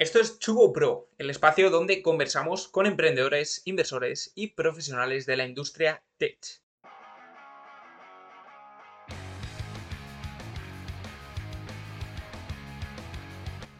[0.00, 5.44] Esto es Chugo Pro, el espacio donde conversamos con emprendedores, inversores y profesionales de la
[5.44, 6.38] industria tech.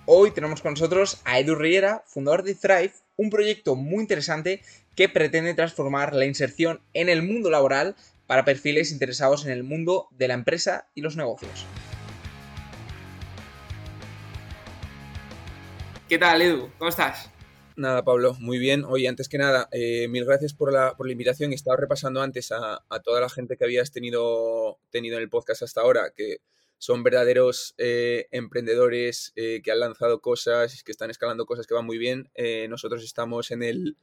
[0.04, 4.60] Hoy tenemos con nosotros a Edu Riera, fundador de Thrive, un proyecto muy interesante
[4.94, 7.96] que pretende transformar la inserción en el mundo laboral
[8.26, 11.64] para perfiles interesados en el mundo de la empresa y los negocios.
[16.10, 16.68] ¿Qué tal, Edu?
[16.76, 17.30] ¿Cómo estás?
[17.76, 18.82] Nada, Pablo, muy bien.
[18.84, 21.52] Oye, antes que nada, eh, mil gracias por la, invitación.
[21.52, 25.82] Estaba repasando antes a, toda la gente que habías tenido, tenido en el podcast hasta
[25.82, 26.38] ahora, que
[26.78, 31.86] son verdaderos eh, emprendedores eh, que han lanzado cosas, que están escalando cosas que van
[31.86, 32.28] muy bien.
[32.68, 33.96] nosotros estamos en el,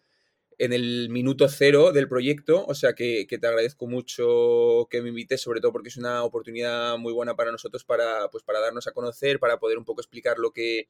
[0.57, 5.09] en el minuto cero del proyecto, o sea que, que, te agradezco mucho que me
[5.09, 8.87] invites, sobre todo porque es una oportunidad muy buena para nosotros para, pues, para darnos
[8.87, 10.87] a conocer, para poder un poco explicar lo que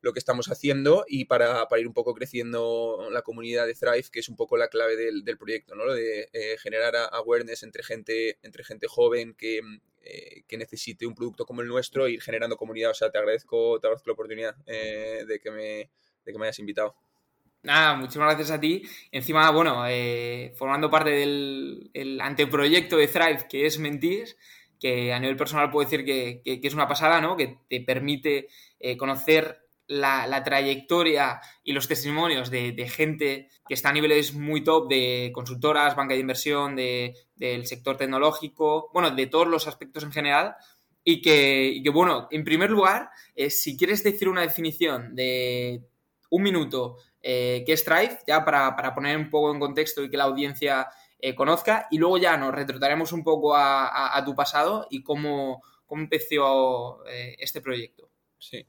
[0.00, 4.20] lo que estamos haciendo y para, ir un poco creciendo la comunidad de Thrive, que
[4.20, 5.92] es un poco la clave del, proyecto, ¿no?
[5.92, 9.60] De eh, generar awareness entre gente, entre gente joven que,
[10.02, 12.92] eh, que, necesite un producto como el nuestro e ir generando comunidad.
[12.92, 15.90] O sea, te agradezco, te agradezco la oportunidad eh, de, que me,
[16.24, 16.94] de que me hayas invitado.
[17.62, 18.82] Nada, muchísimas gracias a ti.
[19.10, 19.84] Encima, bueno,
[20.56, 24.36] formando parte del anteproyecto de Thrive, que es Mentir,
[24.78, 27.36] que a nivel personal puedo decir que, que, es una pasada, ¿no?
[27.36, 28.48] Que te permite
[28.96, 35.30] conocer la, trayectoria y los testimonios de, gente que está a niveles muy top de
[35.34, 40.54] consultoras, banca de inversión, del sector tecnológico, bueno, de todos los aspectos en general.
[41.02, 45.82] Y que, bueno, en primer lugar, eh, si quieres decir una definición de
[46.30, 50.18] un minuto eh, que es Strive, ya para, poner un poco en contexto y que
[50.18, 55.02] la audiencia eh, conozca, y luego ya nos retrataremos un poco a, tu pasado y
[55.02, 58.10] cómo, cómo empezó este proyecto.
[58.38, 58.66] Sí.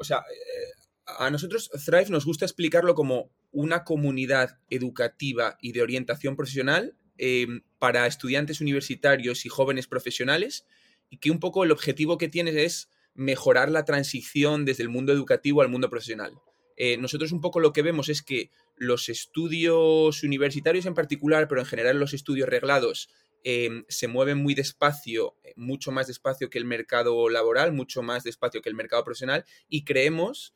[0.00, 0.80] O sea, eh,
[1.18, 7.62] a nosotros Thrive nos gusta explicarlo como una comunidad educativa y de orientación profesional em,
[7.78, 10.66] para estudiantes universitarios y jóvenes profesionales
[11.10, 15.12] y que un poco el objetivo que tienes es mejorar la transición desde el mundo
[15.12, 16.32] educativo al mundo profesional.
[16.76, 21.60] Eh, nosotros un poco lo que vemos es que los estudios universitarios en particular, pero
[21.60, 23.10] en general los estudios reglados,
[23.42, 28.22] Em, se mueven muy despacio, eh, mucho más despacio que el mercado laboral, mucho más
[28.22, 30.54] despacio que el mercado profesional, y creemos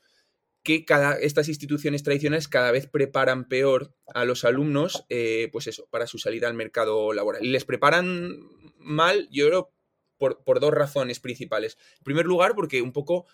[0.62, 5.86] que cada, estas instituciones tradicionales cada vez preparan peor a los alumnos, eh, pues eso,
[5.90, 7.44] para su salida al mercado laboral.
[7.44, 8.38] Y les preparan
[8.78, 9.72] mal, yo creo,
[10.16, 11.76] por, por dos razones principales.
[11.98, 13.26] En primer lugar, porque un poco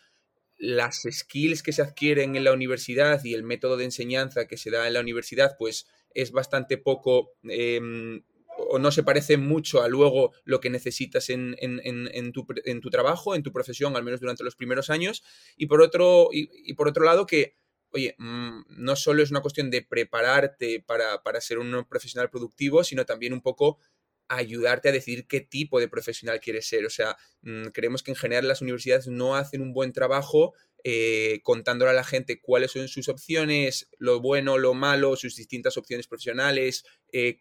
[0.57, 4.71] las skills que se adquieren en la universidad y el método de enseñanza que se
[4.71, 8.23] da en la universidad, pues es bastante poco em,
[8.69, 11.57] o no se parece mucho a luego lo que necesitas en,
[12.33, 15.23] tu, trabajo, en tu profesión, al menos durante los primeros años.
[15.57, 17.57] Y por otro, y, por otro lado, que,
[17.91, 22.85] oye, mm, no solo es una cuestión de prepararte para, para ser un profesional productivo,
[22.85, 23.79] sino también un poco
[24.31, 26.87] ayudarte a decidir qué tipo de profesional quieres ser.
[26.87, 30.55] O sea, mm, creemos que en general las universidades no hacen un buen trabajo
[30.85, 35.77] eh, contándole a la gente cuáles son sus opciones, lo bueno, lo malo, sus distintas
[35.77, 37.41] opciones profesionales, eh,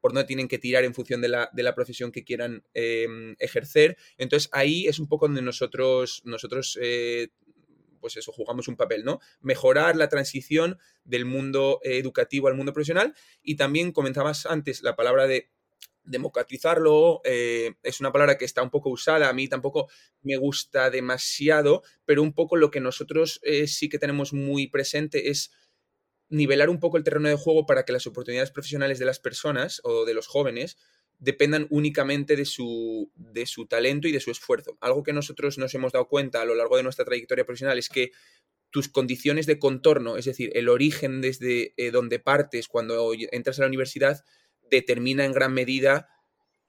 [0.00, 3.36] por dónde tienen que tirar en función de la, de la profesión que quieran em,
[3.38, 3.96] ejercer.
[4.16, 7.28] Entonces ahí es un poco donde nosotros, nosotros eh,
[8.00, 9.20] pues eso, jugamos un papel, ¿no?
[9.40, 15.26] Mejorar la transición del mundo educativo al mundo profesional y también comentabas antes la palabra
[15.26, 15.50] de
[16.08, 19.88] democratizarlo eh, es una palabra que está un poco usada, a mí tampoco
[20.22, 25.30] me gusta demasiado, pero un poco lo que nosotros eh, sí que tenemos muy presente
[25.30, 25.52] es
[26.28, 29.80] nivelar un poco el terreno de juego para que las oportunidades profesionales de las personas
[29.84, 30.76] o de los jóvenes
[31.18, 34.78] dependan únicamente de su, de su talento y de su esfuerzo.
[34.80, 37.88] Algo que nosotros nos hemos dado cuenta a lo largo de nuestra trayectoria profesional es
[37.88, 38.12] que
[38.70, 43.62] tus condiciones de contorno, es decir, el origen desde eh, donde partes cuando entras a
[43.62, 44.24] la universidad,
[44.70, 46.08] determina en gran medida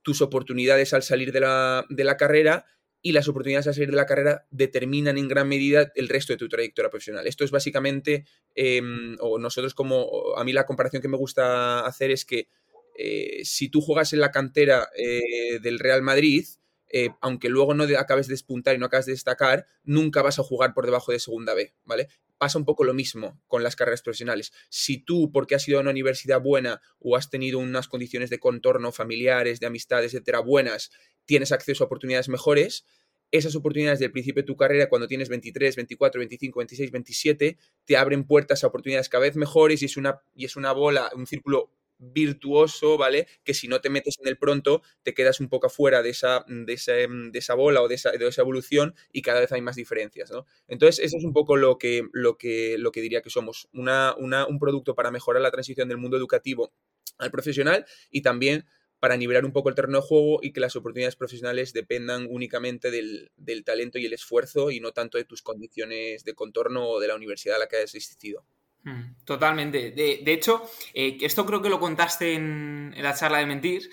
[0.01, 2.65] tus oportunidades al salir de la, de la carrera
[3.01, 6.37] y las oportunidades al salir de la carrera determinan en gran medida el resto de
[6.37, 7.27] tu trayectoria profesional.
[7.27, 12.11] Esto es básicamente, em, o nosotros como, a mí la comparación que me gusta hacer
[12.11, 12.49] es que
[12.97, 16.45] eh, si tú juegas en la cantera eh, del Real Madrid,
[16.89, 20.43] eh, aunque luego no acabes de despuntar y no acabes de destacar, nunca vas a
[20.43, 22.07] jugar por debajo de segunda B, ¿vale?
[22.37, 24.51] Pasa un poco lo mismo con las carreras profesionales.
[24.69, 28.39] Si tú, porque has ido a una universidad buena o has tenido unas condiciones de
[28.39, 30.91] contorno familiares, de amistades, etcétera, buenas,
[31.25, 32.85] tienes acceso a oportunidades mejores,
[33.31, 37.97] esas oportunidades del principio de tu carrera, cuando tienes 23, 24, 25, 26, 27, te
[37.97, 41.27] abren puertas a oportunidades cada vez mejores y es una, y es una bola, un
[41.27, 43.27] círculo virtuoso, ¿vale?
[43.43, 46.45] Que si no te metes en el pronto, te quedas un poco afuera de esa,
[46.47, 50.31] de esa, bola o de esa, de esa, evolución y cada vez hay más diferencias,
[50.31, 50.45] ¿no?
[50.67, 54.15] Entonces, eso es un poco lo que, lo que, lo que diría que somos, una,
[54.17, 56.73] un producto para mejorar la transición del mundo educativo
[57.17, 58.65] al profesional y también
[58.99, 62.91] para nivelar un poco el terreno de juego y que las oportunidades profesionales dependan únicamente
[62.91, 63.31] del,
[63.63, 67.15] talento y el esfuerzo y no tanto de tus condiciones de contorno o de la
[67.15, 68.45] universidad a la que hayas asistido.
[68.83, 69.91] Mm, totalmente.
[69.91, 73.89] De, hecho, eh, esto creo que lo contaste en, en, la charla de Mentir,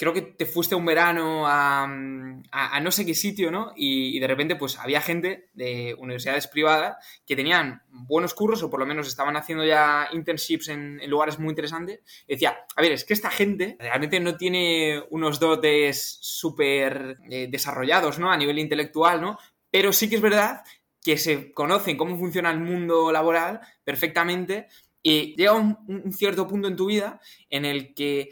[0.00, 3.74] creo que te fuiste un verano a, no sé qué sitio, ¿no?
[3.76, 6.96] Y, de repente, pues había gente de universidades privadas
[7.26, 11.50] que tenían buenos cursos o por lo menos estaban haciendo ya internships en, lugares muy
[11.50, 12.00] interesantes.
[12.26, 18.18] Decía, a ver, es que esta gente realmente no tiene unos dotes súper eh, desarrollados,
[18.18, 18.32] ¿no?
[18.32, 19.38] A nivel intelectual, ¿no?
[19.70, 20.62] Pero sí que es verdad
[21.02, 24.68] que se conocen cómo funciona el mundo laboral perfectamente
[25.02, 28.30] y llega un cierto punto en tu vida en el que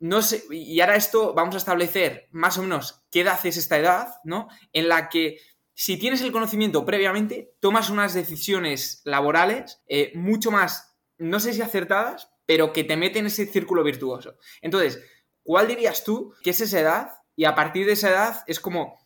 [0.00, 3.78] no sé, y ahora esto vamos a establecer más o menos qué edad es esta
[3.78, 4.48] edad, ¿no?
[4.72, 5.38] En la que
[5.74, 11.60] si tienes el conocimiento previamente, tomas unas decisiones laborales eh, mucho más, no sé si
[11.60, 14.36] acertadas, pero que te meten en ese círculo virtuoso.
[14.62, 15.02] Entonces,
[15.42, 17.10] ¿cuál dirías tú que es esa edad?
[17.36, 18.99] Y a partir de esa edad es como,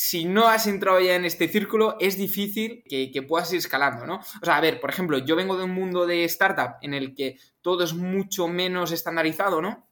[0.00, 4.06] si no has entrado ya en este círculo, es difícil que, que, puedas ir escalando,
[4.06, 4.20] ¿no?
[4.40, 7.16] O sea, a ver, por ejemplo, yo vengo de un mundo de startup en el
[7.16, 9.88] que todo es mucho menos estandarizado, ¿no?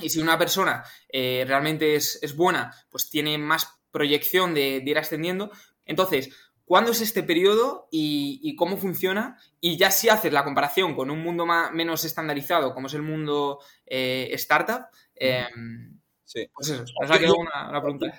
[0.00, 5.52] Y si una persona eh, realmente es, buena, pues tiene más proyección de, ir ascendiendo.
[5.84, 6.30] Entonces,
[6.64, 9.38] ¿cuándo es este periodo y, cómo funciona?
[9.60, 13.02] Y ya si haces la comparación con un mundo más, menos estandarizado, como es el
[13.02, 14.86] mundo eh, startup,
[16.26, 16.50] Sí.
[16.52, 18.12] Pues eso, una, pregunta.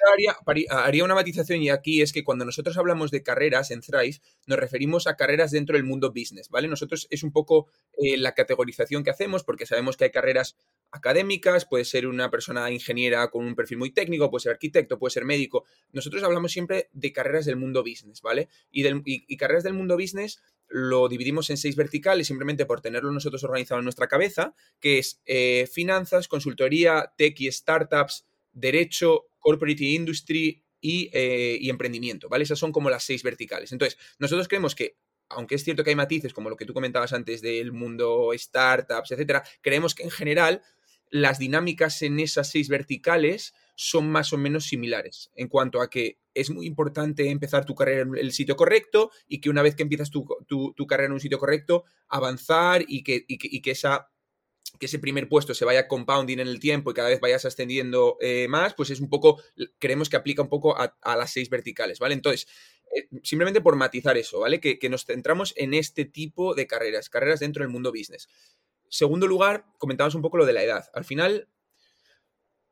[0.70, 4.58] Haría, una matización y aquí es que cuando nosotros hablamos de carreras en Thrive, nos
[4.58, 6.70] referimos a carreras dentro del mundo business, ¿vale?
[6.70, 7.68] Nosotros es un poco
[7.98, 10.56] eh, la categorización que hacemos porque sabemos que hay carreras
[10.90, 15.12] académicas, puede ser una persona ingeniera con un perfil muy técnico, puede ser arquitecto, puede
[15.12, 15.66] ser médico.
[15.92, 18.48] Nosotros hablamos siempre de carreras del mundo business, ¿vale?
[18.72, 23.44] Y, y carreras del mundo business lo dividimos en seis verticales simplemente por tenerlo nosotros
[23.44, 30.64] organizado en nuestra cabeza, que es eh, finanzas, consultoría, tech y startups, derecho, corporate industry
[30.82, 32.44] y, eh, y, emprendimiento, ¿vale?
[32.44, 33.72] Esas son como las seis verticales.
[33.72, 34.98] Entonces, nosotros creemos que,
[35.30, 39.12] aunque es cierto que hay matices, como lo que tú comentabas antes del mundo startups,
[39.12, 40.62] etcétera, creemos que en general
[41.10, 46.18] las dinámicas en esas seis verticales son más o menos similares en cuanto a que
[46.34, 49.84] es muy importante empezar tu carrera en el sitio correcto y que una vez que
[49.84, 50.26] empiezas tu,
[50.88, 54.10] carrera en un sitio correcto, avanzar y que, que, esa,
[54.80, 58.18] que ese primer puesto se vaya compounding en el tiempo y cada vez vayas ascendiendo
[58.20, 59.44] eh, más, pues es un poco,
[59.78, 62.16] creemos que aplica un poco a, las seis verticales, ¿vale?
[62.16, 62.48] Entonces,
[62.96, 64.60] eh, simplemente por matizar eso, ¿vale?
[64.60, 68.28] Que, que nos centramos en este tipo de carreras, carreras dentro del mundo business.
[68.90, 70.90] Segundo lugar, comentamos un poco lo de la edad.
[70.96, 71.48] Al final,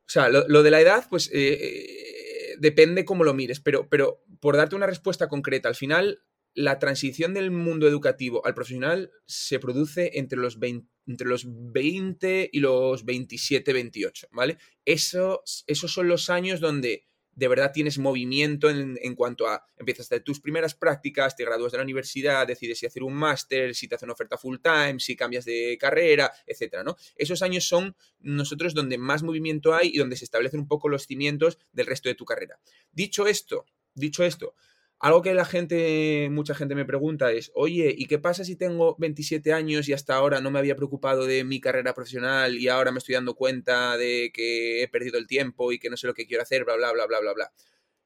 [0.08, 4.24] o sea, lo, de la edad, pues eh, eh, depende cómo lo mires, pero, pero
[4.40, 6.22] por darte una respuesta concreta, al final
[6.54, 12.50] la transición del mundo educativo al profesional se produce entre los 20, entre los 20
[12.52, 14.58] y los 27, 28, ¿vale?
[14.86, 20.08] Eso, esos son los años donde de verdad tienes movimiento en, cuanto a empiezas a
[20.08, 23.88] hacer tus primeras prácticas, te gradúas de la universidad, decides si hacer un máster, si
[23.88, 26.96] te hace una oferta full time, si cambias de carrera, etcétera, ¿no?
[27.16, 31.06] Esos años son nosotros donde más movimiento hay y donde se establecen un poco los
[31.06, 32.60] cimientos del resto de tu carrera.
[32.92, 34.56] Dicho esto, dicho esto,
[35.00, 38.96] algo que la gente, mucha gente me pregunta es, oye, ¿y qué pasa si tengo
[38.98, 42.92] 27 años y hasta ahora no me había preocupado de mi carrera profesional y ahora
[42.92, 46.14] me estoy dando cuenta de que he perdido el tiempo y que no sé lo
[46.14, 47.52] que quiero hacer, bla, bla, bla, bla, bla, bla?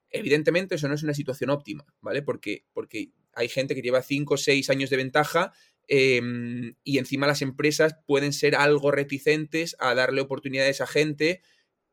[0.10, 2.24] Evidentemente eso no es una situación óptima, ¿vale?
[2.24, 5.54] Porque, porque hay gente que lleva 5 o 6 años de ventaja
[5.88, 11.42] em, y encima las empresas pueden ser algo reticentes a darle oportunidades a gente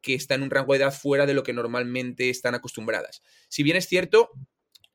[0.01, 3.23] que está en un rango de edad fuera de lo que normalmente están acostumbradas.
[3.49, 4.31] Si bien es cierto,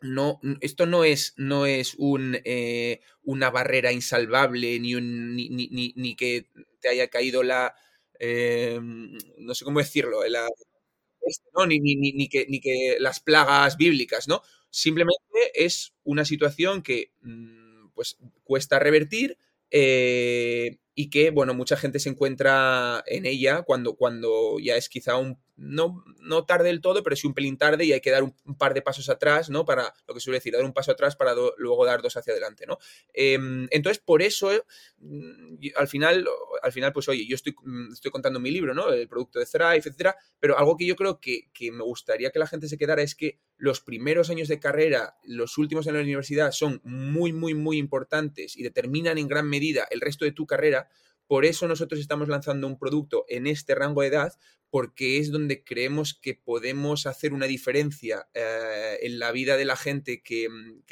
[0.02, 5.94] no, esto no es, no es un, eh, una barrera insalvable ni, un, ni, ni,
[5.96, 6.48] ni, que
[6.80, 7.76] te haya caído la,
[8.20, 14.42] eh, no sé cómo decirlo, este, ni, ni, que, ni que las plagas bíblicas, ¿no?
[14.70, 15.20] Simplemente
[15.54, 19.38] es una situación que mm, pues, cuesta revertir
[19.70, 25.18] eh, y que, bueno, mucha gente se encuentra en ella cuando, cuando ya es quizá
[25.18, 28.24] un, no, no tarde del todo, pero sí un pelín tarde y hay que dar
[28.24, 29.64] un, par de pasos atrás, ¿no?
[29.64, 32.66] Para, lo que suele decir, dar un paso atrás para luego dar dos hacia adelante,
[32.66, 32.80] ¿no?
[33.14, 34.50] Em, entonces, por eso,
[34.98, 36.28] mm, al final,
[36.64, 38.92] al final, pues oye, yo estoy, mm, estoy contando mi libro, ¿no?
[38.92, 42.40] El producto de Thrive, etcétera, pero algo que yo creo que, que me gustaría que
[42.40, 46.02] la gente se quedara es que los primeros años de carrera, los últimos en la
[46.02, 50.48] universidad son muy, muy, muy importantes y determinan en gran medida el resto de tu
[50.48, 50.90] carrera
[51.32, 54.34] Por eso nosotros estamos lanzando un producto en este rango de edad,
[54.70, 59.78] porque es donde creemos que podemos hacer una diferencia eh, en la vida de la
[59.78, 60.50] gente que,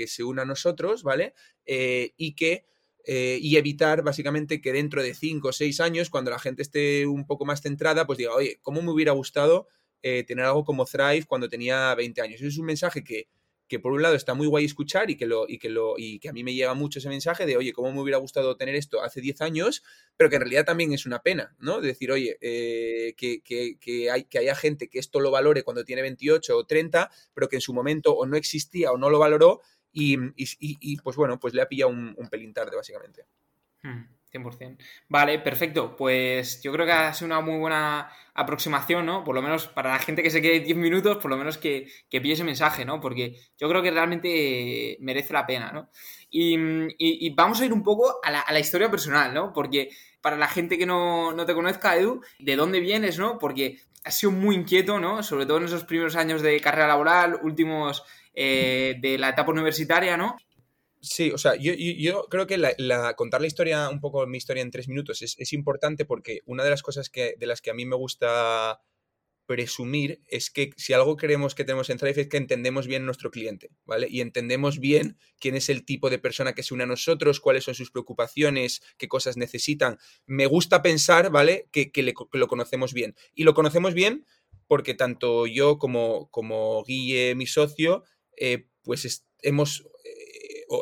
[0.07, 1.33] se une a nosotros, ¿vale?
[1.65, 2.65] Eh, y que
[3.03, 7.05] eh, y evitar básicamente que dentro de 5 o 6 años, cuando la gente esté
[7.05, 9.67] un poco más centrada, pues diga, oye, ¿cómo me hubiera gustado
[10.01, 12.41] tener algo como Thrive cuando tenía 20 años?
[12.41, 13.27] Es un mensaje que,
[13.69, 16.17] que por un lado está muy guay escuchar y que, lo, y, que lo, y
[16.19, 18.73] que a mí me llega mucho ese mensaje de, oye, ¿cómo me hubiera gustado tener
[18.73, 19.83] esto hace 10 años?
[20.17, 21.79] Pero que en realidad también es una pena, ¿no?
[21.79, 25.85] De decir, oye, eh, que, que, hay, que haya gente que esto lo valore cuando
[25.85, 29.19] tiene 28 o 30, pero que en su momento o no existía o no lo
[29.19, 29.61] valoró
[29.93, 33.25] y, y, pues bueno, pues le ha pillado un, pelín tarde, básicamente.
[33.83, 34.03] Hmm.
[34.31, 34.77] 100%.
[35.07, 35.95] Vale, perfecto.
[35.95, 39.23] Pues yo creo que ha sido una muy buena aproximación, ¿no?
[39.23, 41.87] Por lo menos para la gente que se quede 10 minutos, por lo menos que,
[42.09, 42.99] que pille ese mensaje, ¿no?
[43.01, 45.89] Porque yo creo que realmente merece la pena, ¿no?
[46.31, 49.51] Y, vamos a ir un poco a la, historia personal, ¿no?
[49.51, 49.89] Porque
[50.21, 53.39] para la gente que no, te conozca, Edu, ¿de dónde vienes, no?
[53.39, 55.23] Porque has sido muy inquieto, ¿no?
[55.23, 60.17] Sobre todo en esos primeros años de carrera laboral, últimos eh, de la etapa universitaria,
[60.17, 60.37] ¿no?
[61.01, 61.73] Sí, o sea, yo,
[62.29, 62.57] creo que
[63.15, 66.69] contar la historia, un poco mi historia en tres minutos, es, importante porque una de
[66.69, 68.81] las cosas que, de las que a mí me gusta
[69.45, 73.31] presumir es que si algo creemos que tenemos en Thrive es que entendemos bien nuestro
[73.31, 74.07] cliente, ¿vale?
[74.07, 77.63] Y entendemos bien quién es el tipo de persona que se une a nosotros, cuáles
[77.63, 79.97] son sus preocupaciones, qué cosas necesitan.
[80.27, 81.67] Me gusta pensar, ¿vale?
[81.71, 81.91] Que,
[82.33, 83.15] lo conocemos bien.
[83.33, 84.25] Y lo conocemos bien
[84.67, 88.03] porque tanto yo como, como Guille, mi socio,
[88.37, 89.89] eh, pues hemos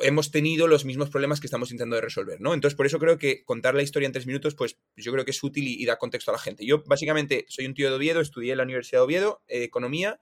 [0.01, 2.53] hemos tenido los mismos problemas que estamos intentando resolver, ¿no?
[2.53, 5.31] Entonces, por eso creo que contar la historia en tres minutos, pues yo creo que
[5.31, 6.65] es útil y, da contexto a la gente.
[6.65, 10.19] Yo, básicamente, soy un tío de Oviedo, estudié en la Universidad de Oviedo, eh, Economía,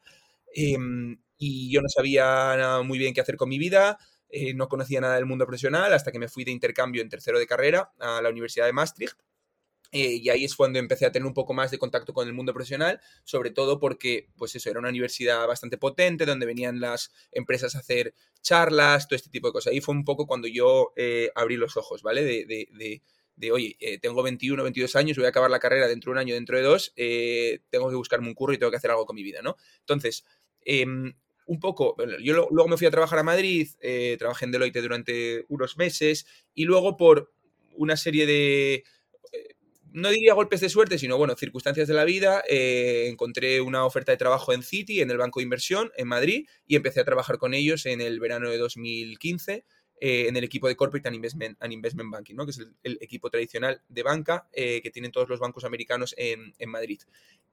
[0.53, 3.97] em, y yo no sabía muy bien qué hacer con mi vida,
[4.29, 7.39] eh, no conocía nada del mundo profesional hasta que me fui de intercambio en tercero
[7.39, 9.17] de carrera a la Universidad de Maastricht
[9.97, 12.33] eh, y ahí es cuando empecé a tener un poco más de contacto con el
[12.33, 17.13] mundo profesional, sobre todo porque, pues eso, era una universidad bastante potente, donde venían las
[17.31, 19.71] empresas a hacer charlas, todo este tipo de cosas.
[19.71, 22.25] Ahí fue un poco cuando yo eh, abrí los ojos, ¿vale?
[22.25, 23.01] De,
[23.37, 26.17] de, oye, eh, tengo 21, 22 años, voy a acabar la carrera dentro de un
[26.17, 29.15] año, dentro de dos, tengo que buscarme un curro y tengo que hacer algo con
[29.15, 29.55] mi vida, ¿no?
[29.79, 30.25] Entonces,
[30.65, 31.13] em,
[31.45, 33.69] un poco, yo luego me fui a trabajar a Madrid,
[34.19, 37.31] trabajé en Deloitte durante unos meses y luego por
[37.77, 38.83] una serie de
[39.95, 44.11] no diría golpes de suerte, sino bueno, circunstancias de la vida, eh, encontré una oferta
[44.11, 47.37] de trabajo en Citi, en el Banco de Inversión, en Madrid, y empecé a trabajar
[47.37, 49.65] con ellos en el verano de 2015.
[50.01, 52.43] Eh, en el equipo de Corporate and Investment, Investment Banking, ¿no?
[52.43, 56.53] que es el, equipo tradicional de banca eh, que tienen todos los bancos americanos en,
[56.67, 57.01] Madrid.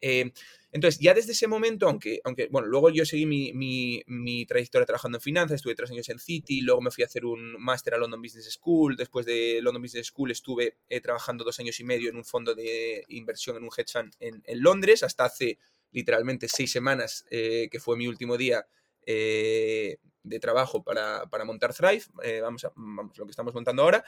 [0.01, 0.33] Eh,
[0.73, 5.23] entonces, ya desde ese momento, aunque, aunque bueno, luego yo seguí mi, trayectoria trabajando en
[5.23, 8.21] finanzas, estuve tres años en Citi, luego me fui a hacer un máster a London
[8.21, 12.25] Business School, después de London Business School estuve trabajando dos años y medio en un
[12.25, 15.59] fondo de inversión, en un hedge fund en, en Londres, hasta hace
[15.93, 18.67] literalmente seis semanas, que fue mi último día
[19.05, 24.05] de trabajo para, montar Thrive, eh, vamos, a, lo que estamos montando ahora.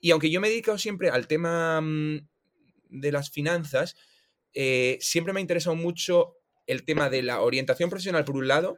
[0.00, 2.26] Y aunque yo me he dedicado siempre al tema mm,
[2.90, 3.96] de las finanzas,
[4.52, 8.76] eh, siempre me ha interesado mucho el tema de la orientación profesional por un lado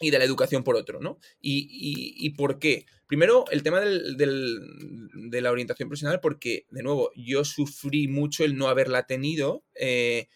[0.00, 1.18] y de la educación por otro, ¿no?
[1.40, 2.84] ¿Y, por qué?
[3.06, 8.68] Primero, el tema de la orientación profesional, porque, de nuevo, yo sufrí mucho el no
[8.68, 9.64] haberla tenido.
[9.74, 10.28] Eh,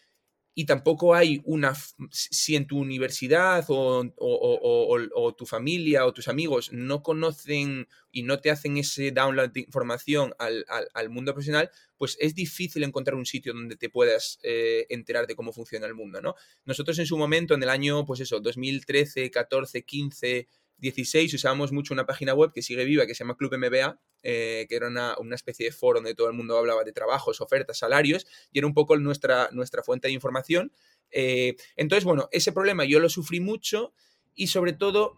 [0.59, 1.73] y tampoco hay una,
[2.11, 8.51] si en tu universidad o, tu familia o tus amigos no conocen y no te
[8.51, 13.77] hacen ese download de información al, mundo profesional, pues es difícil encontrar un sitio donde
[13.77, 16.35] te puedas eh, enterar de cómo funciona el mundo, ¿no?
[16.65, 20.47] Nosotros en su momento, en el año, pues eso, 2013, 14, 15,
[20.79, 24.65] 16 usábamos mucho una página web que sigue viva, que se llama Club MBA, eh,
[24.69, 28.25] que era una, especie de foro donde todo el mundo hablaba de trabajos, ofertas, salarios,
[28.51, 30.71] y era un poco nuestra, nuestra fuente de información.
[31.11, 33.93] Eh, entonces, bueno, ese problema yo lo sufrí mucho
[34.35, 35.17] y sobre todo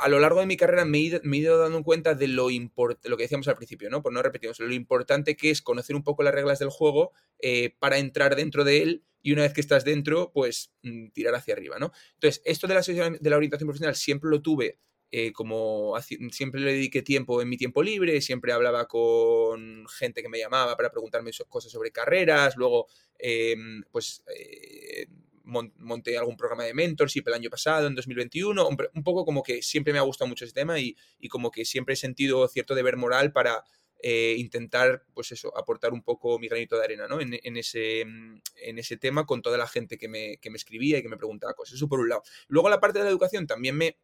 [0.00, 3.22] a lo largo de mi carrera me he ido, dando cuenta de lo, lo que
[3.22, 4.02] decíamos al principio, ¿no?
[4.02, 7.74] Por no repetirnos, lo importante que es conocer un poco las reglas del juego eh,
[7.78, 11.54] para entrar dentro de él y una vez que estás dentro, pues mm, tirar hacia
[11.54, 11.92] arriba, ¿no?
[12.14, 14.78] Entonces, esto de la, de la orientación profesional siempre lo tuve
[15.10, 15.94] eh, como
[16.30, 20.76] siempre le dediqué tiempo en mi tiempo libre, siempre hablaba con gente que me llamaba
[20.76, 25.06] para preguntarme cosas sobre carreras, luego em, pues eh,
[25.48, 29.92] monté algún programa de mentorship el año pasado, en 2021, un, poco como que siempre
[29.92, 30.96] me ha gustado mucho ese tema y,
[31.28, 33.64] como que siempre he sentido cierto deber moral para
[34.00, 37.20] eh, intentar, pues eso, aportar un poco mi granito de arena, ¿no?
[37.20, 41.02] En, ese, en ese tema con toda la gente que me, que me escribía y
[41.02, 41.76] que me preguntaba cosas.
[41.76, 42.22] Eso por un lado.
[42.46, 43.96] Luego la parte de la educación también me,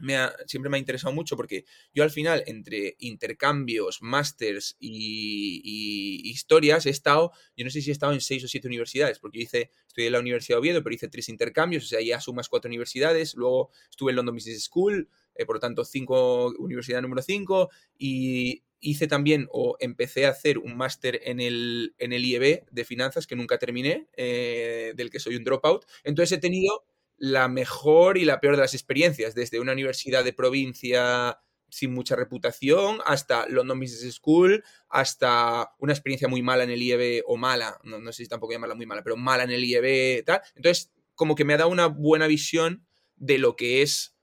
[0.00, 1.64] me ha, siempre me ha interesado mucho porque
[1.94, 7.92] yo al final, entre intercambios, másters y, historias, he estado, yo no sé si he
[7.92, 10.82] estado en seis o siete universidades, porque yo hice, estudié en la Universidad de Oviedo,
[10.82, 14.64] pero hice tres intercambios, o sea, ya sumas cuatro universidades, luego estuve en London Business
[14.64, 20.30] School, eh, por lo tanto, cinco, universidad número cinco, y hice también, o empecé a
[20.30, 25.10] hacer un máster en el, en el IEB de finanzas, que nunca terminé, eh, del
[25.10, 25.84] que soy un dropout.
[26.04, 26.84] Entonces he tenido
[27.20, 32.16] la mejor y la peor de las experiencias, desde una universidad de provincia sin mucha
[32.16, 37.78] reputación, hasta London Business School, hasta una experiencia muy mala en el IEB, o mala,
[37.84, 40.40] no, sé si tampoco llamarla muy mala, pero mala en el IEB, tal.
[40.56, 42.86] Entonces, como que me ha dado una buena visión
[43.16, 44.16] de lo que es,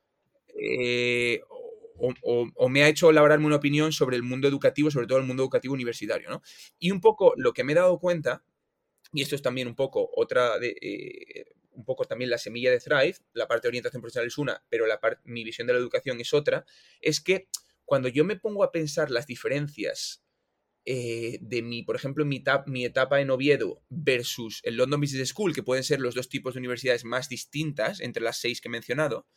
[0.60, 1.42] eh,
[2.00, 5.44] o, me ha hecho elaborarme una opinión sobre el mundo educativo, sobre todo el mundo
[5.44, 6.42] educativo universitario, ¿no?
[6.80, 8.44] Y un poco lo que me he dado cuenta,
[9.14, 10.76] y esto es también un poco otra de...
[10.82, 11.46] Eh,
[11.78, 14.86] un poco también la semilla de Thrive, la parte de orientación profesional es una, pero
[15.24, 16.66] mi visión de la educación es otra,
[17.00, 17.48] es que
[17.86, 20.24] cuando yo me pongo a pensar las diferencias
[20.86, 25.54] eh, de mi, por ejemplo, mi, mi, etapa en Oviedo versus el London Business School,
[25.54, 28.72] que pueden ser los dos tipos de universidades más distintas entre las seis que he
[28.72, 29.28] mencionado,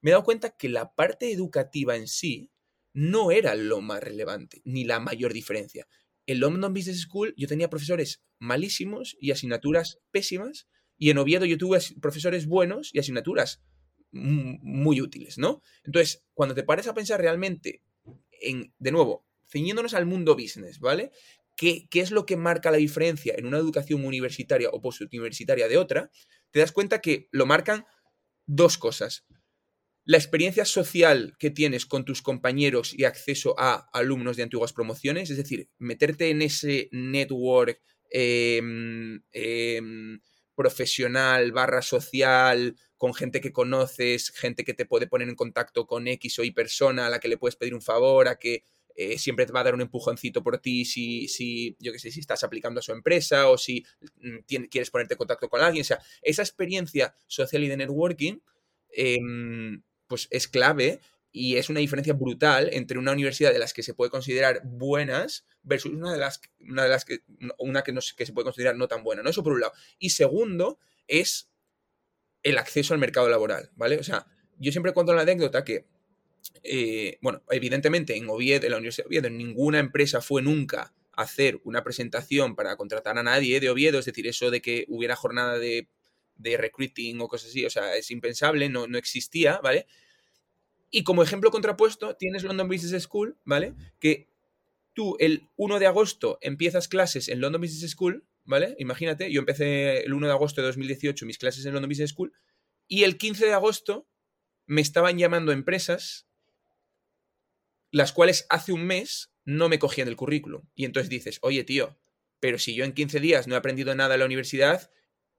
[0.00, 2.50] me he dado cuenta que la parte educativa en sí
[2.92, 5.86] no era lo más relevante, ni la mayor diferencia.
[6.26, 10.66] En London Business School yo tenía profesores malísimos y asignaturas pésimas,
[10.98, 13.62] y en Oviedo yo tuve profesores buenos y asignaturas
[14.12, 15.62] muy útiles, ¿no?
[15.84, 17.82] Entonces, cuando te pares a pensar realmente
[18.40, 21.10] en, de nuevo, ciñéndonos al mundo business, ¿vale?
[21.54, 25.78] ¿Qué, ¿Qué, es lo que marca la diferencia en una educación universitaria o postuniversitaria de
[25.78, 26.10] otra?
[26.50, 27.84] Te das cuenta que lo marcan
[28.46, 29.26] dos cosas.
[30.04, 35.30] La experiencia social que tienes con tus compañeros y acceso a alumnos de antiguas promociones,
[35.30, 38.60] es decir, meterte en ese network eh,
[40.56, 46.08] profesional barra social, con gente que conoces, gente que te puede poner en contacto con
[46.08, 48.64] X o Y persona a la que le puedes pedir un favor, a que
[48.96, 52.10] eh, siempre te va a dar un empujoncito por ti si, si yo que sé,
[52.10, 53.84] si estás aplicando a su empresa o si
[54.22, 55.82] mm, quieres ponerte en contacto con alguien.
[55.82, 58.38] O sea, esa experiencia social y de networking,
[58.90, 61.00] em, pues es clave
[61.36, 65.44] y es una diferencia brutal entre una universidad de las que se puede considerar buenas
[65.62, 67.20] versus una de las, una de las que,
[67.58, 69.28] una que, no, que se puede considerar no tan buena, ¿no?
[69.28, 69.74] Eso por un lado.
[69.98, 71.50] Y segundo es
[72.42, 73.98] el acceso al mercado laboral, ¿vale?
[73.98, 75.84] O sea, yo siempre cuento la anécdota que,
[76.62, 81.22] eh, bueno, evidentemente en Oviedo, en la Universidad de Oviedo, ninguna empresa fue nunca a
[81.22, 85.16] hacer una presentación para contratar a nadie de Oviedo, es decir, eso de que hubiera
[85.16, 85.86] jornada de,
[86.36, 89.86] de recruiting o cosas así, o sea, es impensable, no, no existía, ¿vale?
[90.96, 93.74] Y como ejemplo contrapuesto, tienes London Business School, ¿vale?
[94.00, 94.30] Que
[94.94, 98.74] tú el 1 de agosto empiezas clases en London Business School, ¿vale?
[98.78, 102.32] Imagínate, yo empecé el 1 de agosto de 2018 mis clases en London Business School
[102.88, 104.08] y el 15 de agosto
[104.64, 106.28] me estaban llamando empresas
[107.90, 110.62] las cuales hace un mes no me cogían el currículum.
[110.74, 111.94] Y entonces dices, oye tío,
[112.40, 114.90] pero si yo en 15 días no he aprendido nada en la universidad,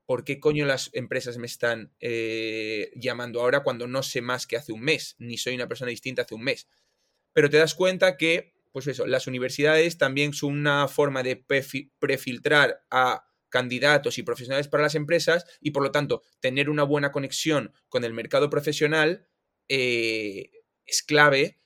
[0.07, 4.55] ¿por qué coño las empresas me están eh, llamando ahora cuando no sé más que
[4.55, 6.67] hace un mes, ni soy una persona distinta hace un mes?
[7.33, 11.35] Pero te das cuenta que, pues eso, las universidades también son una forma de
[11.99, 17.11] prefiltrar a candidatos y profesionales para las empresas y por lo tanto tener una buena
[17.11, 19.27] conexión con el mercado profesional
[19.67, 20.51] eh,
[20.85, 21.59] es clave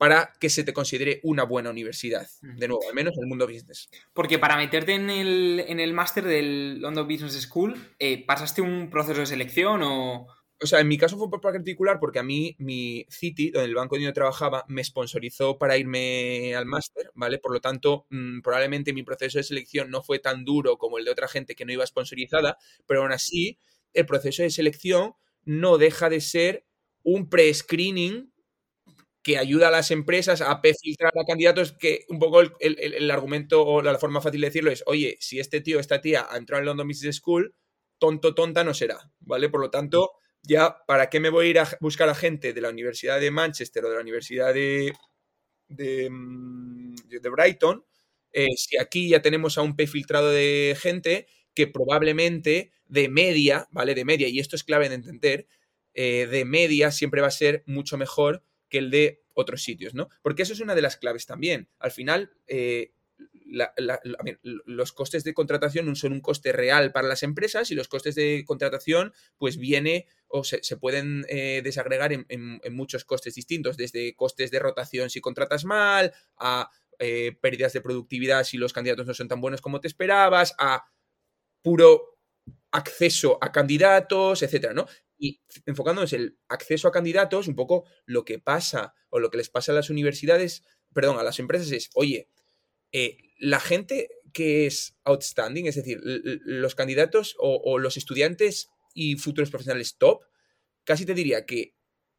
[0.00, 2.26] para que se te considere una buena universidad.
[2.40, 3.90] De nuevo, al menos en el mundo business.
[4.14, 8.88] Porque para meterte en el, en el máster del London Business School, eh, ¿pasaste un
[8.88, 10.26] proceso de selección o...?
[10.62, 13.74] O sea, en mi caso fue por particular porque a mí mi City, donde el
[13.74, 17.36] banco donde yo trabajaba, me sponsorizó para irme al máster, ¿vale?
[17.36, 21.04] Por lo tanto, mm, probablemente mi proceso de selección no fue tan duro como el
[21.04, 23.58] de otra gente que no iba sponsorizada, pero aún así,
[23.92, 25.12] el proceso de selección
[25.44, 26.64] no deja de ser
[27.02, 28.30] un pre-screening
[29.22, 33.82] que ayuda a las empresas a filtrar a candidatos, que un poco el, argumento o
[33.82, 36.66] la forma fácil de decirlo es, oye, si este tío, esta tía ha entrado en
[36.66, 37.54] London Business School,
[37.98, 39.50] tonto, tonta no será, ¿vale?
[39.50, 42.60] Por lo tanto, ya, ¿para qué me voy a ir a buscar a gente de
[42.62, 44.94] la Universidad de Manchester o de la Universidad de,
[45.68, 46.94] de, mm,
[47.30, 47.84] Brighton?
[48.32, 53.68] Eh, si aquí ya tenemos a un P filtrado de gente que probablemente de media,
[53.70, 53.94] ¿vale?
[53.94, 55.46] De media, y esto es clave de entender,
[55.92, 60.08] eh, de media siempre va a ser mucho mejor que el de otros sitios, ¿no?
[60.22, 61.68] Porque eso es una de las claves también.
[61.78, 62.92] Al final, eh,
[64.42, 68.44] los costes de contratación son un coste real para las empresas y los costes de
[68.46, 74.60] contratación pues viene o se, pueden eh, desagregar en, muchos costes distintos, desde costes de
[74.60, 79.40] rotación si contratas mal, a eh, pérdidas de productividad si los candidatos no son tan
[79.40, 80.84] buenos como te esperabas, a
[81.62, 82.18] puro
[82.70, 84.86] acceso a candidatos, etcétera, ¿no?
[85.22, 89.36] Y enfocándonos en el acceso a candidatos, un poco lo que pasa o lo que
[89.36, 92.30] les pasa a las universidades, perdón, a las empresas es, oye,
[92.92, 99.50] eh, la gente que es outstanding, es decir, los candidatos o, los estudiantes y futuros
[99.50, 100.22] profesionales top,
[100.84, 101.74] casi te diría que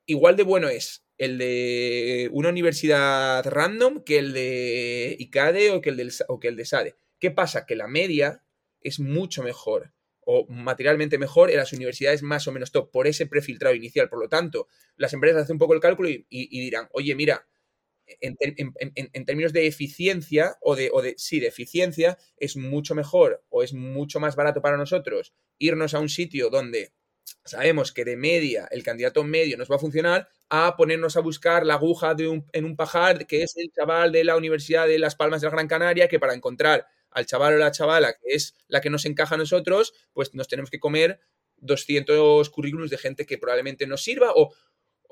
[0.05, 5.89] igual de bueno es el de una universidad random que el de ICADE o que
[5.89, 6.95] el, del, o que el de SADE.
[7.19, 7.65] ¿Qué pasa?
[7.65, 8.43] Que la media
[8.81, 9.93] es mucho mejor
[10.33, 14.07] o materialmente mejor en las universidades más o menos top por ese prefiltrado inicial.
[14.07, 17.45] Por lo tanto, las empresas hacen un poco el cálculo y, dirán, oye, mira,
[18.21, 23.61] en, términos de eficiencia o de, o de, sí, de eficiencia, es mucho mejor o
[23.61, 26.93] es mucho más barato para nosotros irnos a un sitio donde
[27.43, 31.65] sabemos que de media el candidato medio nos va a funcionar a ponernos a buscar
[31.65, 34.97] la aguja de un, en un pajar que es el chaval de la Universidad de
[34.97, 38.35] Las Palmas de la Gran Canaria que para encontrar al chaval o la chavala, que
[38.35, 41.19] es la que nos encaja a nosotros, pues nos tenemos que comer
[41.57, 44.53] 200 currículums de gente que probablemente nos sirva o,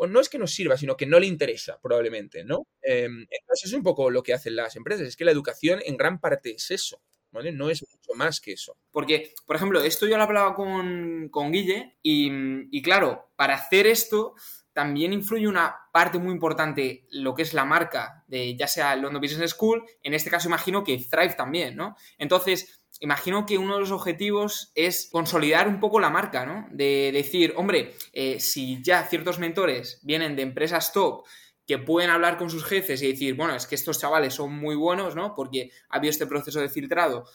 [0.08, 2.66] no es que nos sirva, sino que no le interesa, probablemente, ¿no?
[2.82, 5.98] Em, entonces es un poco lo que hacen las empresas, es que la educación en
[5.98, 7.02] gran parte es eso.
[7.32, 8.76] No es mucho más que eso.
[8.90, 14.34] Porque, por ejemplo, esto yo lo hablaba con, con Guille y claro, para hacer esto
[14.80, 19.22] también influye una parte muy importante lo que es la marca de ya sea London
[19.22, 21.98] Business School, en este caso imagino que Thrive también, ¿no?
[22.18, 26.65] Entonces, imagino que uno de los objetivos es consolidar un poco la marca, ¿no?
[26.72, 31.26] De decir, hombre, eh, si ya ciertos mentores vienen de empresas top
[31.68, 34.76] que pueden hablar con sus jefes y decir, bueno, es que estos chavales son muy
[34.76, 35.36] buenos, ¿no?
[35.36, 37.26] Porque ha habido este proceso de filtrado.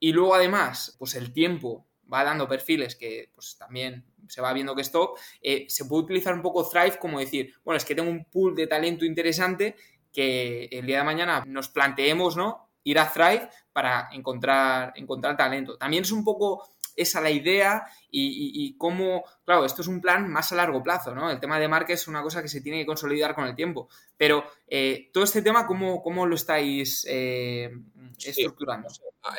[0.00, 4.74] Y luego además, pues el tiempo va dando perfiles que pues también se va viendo
[4.74, 7.94] que es top, eh, se puede utilizar un poco Thrive como decir, bueno, es que
[7.94, 9.76] tengo un pool de talento interesante
[10.12, 12.68] que el día de mañana nos planteemos, ¿no?
[12.84, 15.76] Ir a Thrive para encontrar, encontrar talento.
[15.76, 16.68] También es un poco
[16.98, 21.30] esa la idea y, cómo, claro, esto es un plan más a largo plazo, ¿no?
[21.30, 23.88] El tema de marca es una cosa que se tiene que consolidar con el tiempo.
[24.16, 27.70] Pero eh, todo este tema, ¿cómo, cómo lo estáis eh,
[28.24, 28.88] estructurando,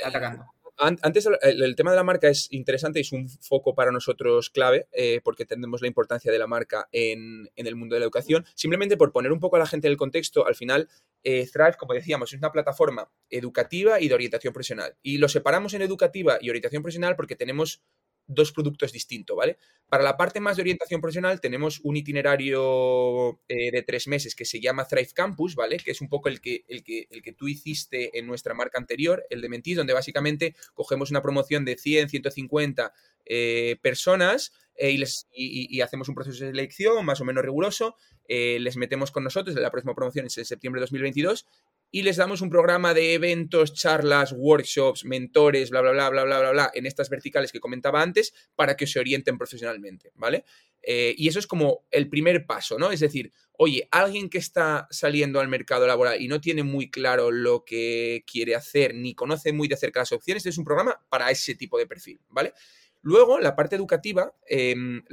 [0.05, 0.45] atacando?
[0.79, 4.87] Antes el, tema de la marca es interesante y es un foco para nosotros clave
[4.93, 8.45] eh, porque entendemos la importancia de la marca en, el mundo de la educación.
[8.55, 10.87] Simplemente por poner un poco a la gente en el contexto, al final
[11.23, 14.95] eh, Thrive, como decíamos, es una plataforma educativa y de orientación profesional.
[15.01, 17.83] Y lo separamos en educativa y orientación profesional porque tenemos
[18.29, 19.57] dos productos distintos, ¿vale?
[19.89, 24.45] Para la parte más de orientación profesional tenemos un itinerario eh, de tres meses que
[24.45, 25.77] se llama Thrive Campus, ¿vale?
[25.77, 28.77] Que es un poco el que, el que, el que tú hiciste en nuestra marca
[28.77, 32.93] anterior, el de Mentis, donde básicamente cogemos una promoción de 100, 150
[33.25, 37.95] eh, personas eh, y, les, y, hacemos un proceso de selección más o menos riguroso,
[38.27, 41.47] les metemos con nosotros, la próxima promoción es en septiembre de 2022
[41.91, 46.39] y les damos un programa de eventos, charlas, workshops, mentores, bla, bla, bla, bla, bla,
[46.39, 50.45] bla, bla, en estas verticales que comentaba antes, para que se orienten profesionalmente, ¿vale?
[50.81, 52.91] Eh, y eso es como el primer paso, ¿no?
[52.91, 57.31] Es decir, oye, alguien que está saliendo al mercado laboral y no tiene muy claro
[57.31, 61.31] lo que quiere hacer, ni conoce muy de cerca las opciones, es un programa para
[61.31, 62.53] ese tipo de perfil, ¿vale?
[63.01, 65.03] Luego, la parte educativa, em,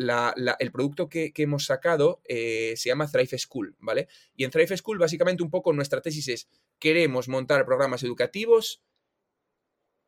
[0.59, 4.09] el producto que, hemos sacado eh, se llama Thrive School, ¿vale?
[4.35, 8.83] Y en Thrive School, básicamente, un poco nuestra tesis es, queremos montar programas educativos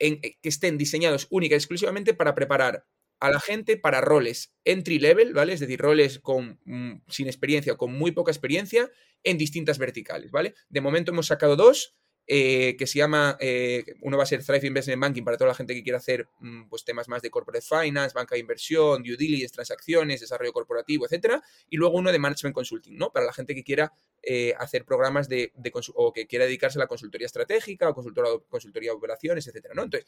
[0.00, 2.86] eh, que estén diseñados única y exclusivamente para preparar
[3.20, 5.52] a la gente para roles entry level, ¿vale?
[5.52, 8.90] Es decir, roles con, mm, sin experiencia o con muy poca experiencia
[9.24, 10.54] en distintas verticales, ¿vale?
[10.68, 11.96] De momento hemos sacado dos,
[12.30, 15.54] eh, que se llama, eh, uno va a ser Thrive Investment Banking para toda la
[15.54, 19.16] gente que quiera hacer mm, pues, temas más de corporate finance, banca de inversión, due
[19.16, 23.10] diligence, transacciones, desarrollo corporativo, etcétera, y luego uno de management consulting, ¿no?
[23.10, 25.54] Para la gente que quiera eh, hacer programas de,
[25.94, 29.84] o que quiera dedicarse a la consultoría estratégica o consultoría, consultoría de operaciones, etcétera, ¿no?
[29.84, 30.06] Entonces,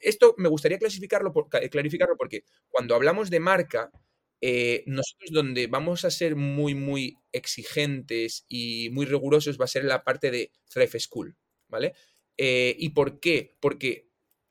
[0.00, 1.34] esto me gustaría clasificarlo
[1.70, 3.92] clarificarlo porque cuando hablamos de marca,
[4.86, 10.02] nosotros donde vamos a ser muy, muy exigentes y muy rigurosos va a ser la
[10.02, 11.36] parte de Thrive School.
[11.72, 11.94] ¿Vale?
[12.36, 13.56] Eh, ¿Y por qué?
[13.58, 14.08] Porque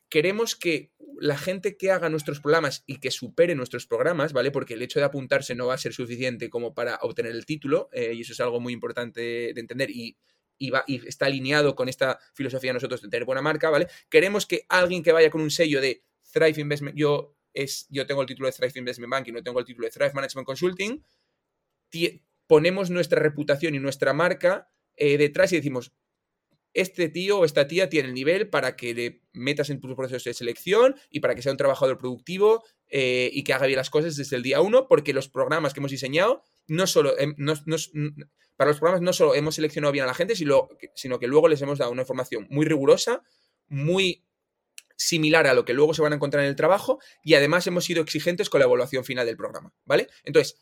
[0.09, 4.51] queremos que la gente que haga nuestros programas y que supere nuestros programas, ¿vale?
[4.51, 7.89] Porque el hecho de apuntarse no va a ser suficiente como para obtener el título,
[7.93, 9.21] eh, y eso es algo muy importante
[9.53, 10.17] de entender y,
[10.71, 13.87] va, y, está alineado con esta filosofía de nosotros de tener buena marca, ¿vale?
[14.09, 18.21] Queremos que alguien que vaya con un sello de Thrive Investment, yo, es, yo tengo
[18.21, 21.03] el título de Thrive Investment Banking, no tengo el título de Thrive Management Consulting,
[22.47, 25.93] ponemos nuestra reputación y nuestra marca eh, detrás y decimos,
[26.73, 30.23] este tío o esta tía tiene el nivel para que le metas en tus procesos
[30.23, 33.89] de selección y para que sea un trabajador productivo eh, y que haga bien las
[33.89, 37.13] cosas desde el día uno, porque los programas que hemos diseñado, no solo,
[38.55, 41.47] para los programas no solo hemos seleccionado bien a la gente, sino, sino que luego
[41.47, 43.23] les hemos dado una información muy rigurosa,
[43.67, 44.25] muy
[44.95, 47.85] similar a lo que luego se van a encontrar en el trabajo y además hemos
[47.85, 50.07] sido exigentes con la evaluación final del programa, ¿vale?
[50.23, 50.57] Entonces,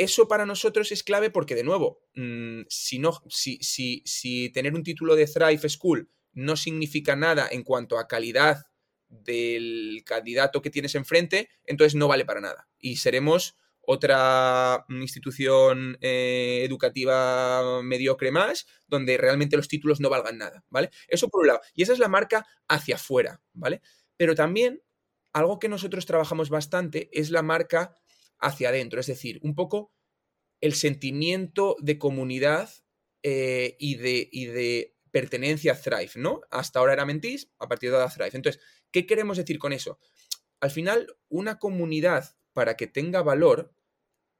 [0.00, 4.74] eso para nosotros es clave porque, de nuevo, mm, si, no, si, si, si tener
[4.74, 8.64] un título de Thrive School no significa nada en cuanto a calidad
[9.08, 12.66] del candidato que tienes enfrente, entonces no vale para nada.
[12.78, 20.64] Y seremos otra institución eh, educativa mediocre más, donde realmente los títulos no valgan nada,
[20.70, 20.88] ¿vale?
[21.08, 21.60] Eso por un lado.
[21.74, 23.82] Y esa es la marca hacia afuera, ¿vale?
[24.16, 24.80] Pero también
[25.34, 27.94] algo que nosotros trabajamos bastante es la marca
[28.40, 29.92] hacia adentro, es decir, un poco
[30.60, 32.70] el sentimiento de comunidad
[33.22, 36.42] eh, y, de, y de pertenencia a Thrive, ¿no?
[36.50, 38.30] Hasta ahora era Mentis, a partir de ahora Thrive.
[38.34, 39.98] Entonces, ¿qué queremos decir con eso?
[40.60, 43.72] Al final, una comunidad, para que tenga valor,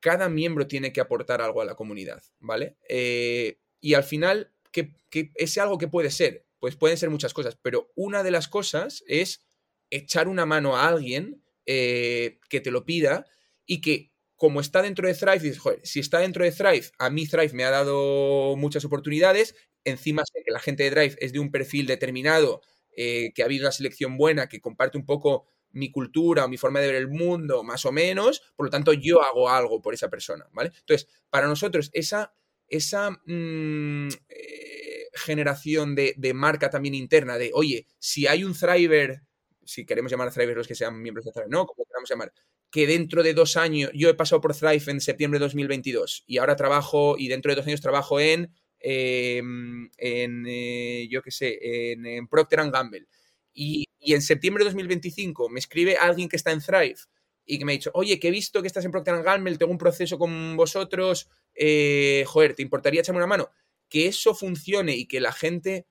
[0.00, 2.76] cada miembro tiene que aportar algo a la comunidad, ¿vale?
[2.88, 4.94] Eh, y al final, ¿qué,
[5.34, 6.46] es algo que puede ser?
[6.58, 9.46] Pues pueden ser muchas cosas, pero una de las cosas es
[9.90, 13.26] echar una mano a alguien eh, que te lo pida
[13.70, 17.09] y que como está dentro de Thrive, dices, joder, si está dentro de Thrive, a
[17.09, 19.54] mí Thrive me ha dado muchas oportunidades,
[19.85, 22.62] encima sé que la gente de Drive es de un perfil determinado,
[22.96, 26.56] eh, que ha habido una selección buena, que comparte un poco mi cultura o mi
[26.56, 29.94] forma de ver el mundo, más o menos, por lo tanto yo hago algo por
[29.94, 30.72] esa persona, ¿vale?
[30.80, 32.35] Entonces, para nosotros, esa,
[32.66, 39.22] esa mm, eh, generación de, marca también interna, de, oye, si hay un Thriver,
[39.64, 42.33] si queremos llamar a Thriver los que sean miembros de Thrive, no, como queramos llamar,
[42.70, 46.38] que dentro de dos años, yo he pasado por Thrive en septiembre de 2022 y
[46.38, 51.92] ahora trabajo, y dentro de dos años trabajo en, em, en eh, yo qué sé,
[51.92, 53.06] en, en Procter Gamble
[53.52, 56.96] y, en septiembre de 2025 me escribe alguien que está en Thrive
[57.44, 59.72] y que me ha dicho, oye, que he visto que estás en Procter Gamble, tengo
[59.72, 63.50] un proceso con vosotros, eh, joder, ¿te importaría echarme una mano?
[63.88, 65.87] Que eso funcione y que la gente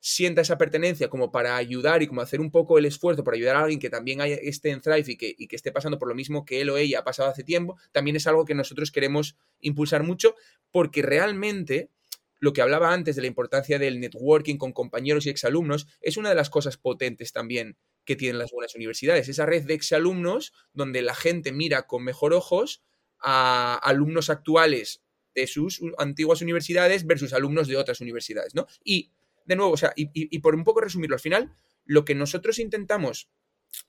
[0.00, 3.56] sienta esa pertenencia como para ayudar y como hacer un poco el esfuerzo para ayudar
[3.56, 6.14] a alguien que también esté en Thrive y que, y que esté pasando por lo
[6.14, 9.36] mismo que él o ella ha pasado hace tiempo, también es algo que nosotros queremos
[9.60, 10.34] impulsar mucho
[10.70, 11.90] porque realmente
[12.40, 16.30] lo que hablaba antes de la importancia del networking con compañeros y exalumnos, es una
[16.30, 19.28] de las cosas potentes también que tienen las buenas universidades.
[19.28, 22.82] Esa red de exalumnos donde la gente mira con mejor ojos
[23.20, 25.02] a alumnos actuales
[25.34, 28.66] de sus antiguas universidades versus alumnos de otras universidades, ¿no?
[28.82, 29.12] Y,
[29.44, 33.30] de nuevo, o sea, y, por un poco resumirlo, al final, lo que nosotros intentamos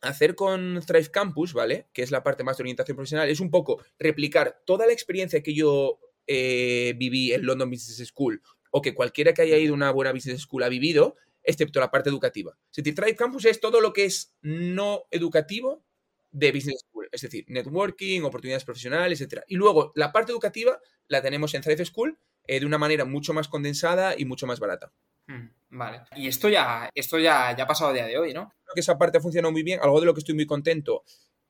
[0.01, 1.87] hacer con Thrive Campus, ¿vale?
[1.93, 5.41] Que es la parte más de orientación profesional, es un poco replicar toda la experiencia
[5.41, 9.75] que yo eh, viví en London Business School o que cualquiera que haya ido a
[9.75, 12.57] una buena Business School ha vivido, excepto la parte educativa.
[12.71, 15.83] Si Thrive Campus es todo lo que es no educativo
[16.31, 19.43] de Business School, es decir, networking, oportunidades profesionales, etc.
[19.47, 23.33] Y luego la parte educativa la tenemos en Thrive School eh, de una manera mucho
[23.33, 24.93] más condensada y mucho más barata.
[25.27, 26.01] Hmm, vale.
[26.15, 28.53] Y esto ya, esto ya, ya ha pasado a día de hoy, ¿no?
[28.63, 29.79] Creo que esa parte ha funcionado muy bien.
[29.81, 31.03] Algo de lo que estoy muy contento,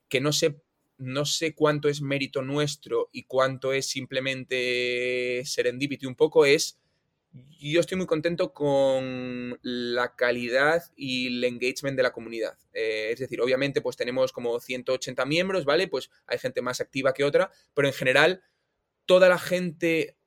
[0.07, 0.62] que no sé
[1.01, 6.79] no sé cuánto es mérito nuestro y cuánto es simplemente serendipity un poco, es
[7.60, 12.57] yo estoy muy contento con la calidad y el engagement de la comunidad.
[12.73, 15.88] Eh, es decir, obviamente pues tenemos como 180 miembros, ¿vale?
[15.88, 18.43] Pues hay gente más activa que otra, pero en general
[19.05, 20.17] toda la gente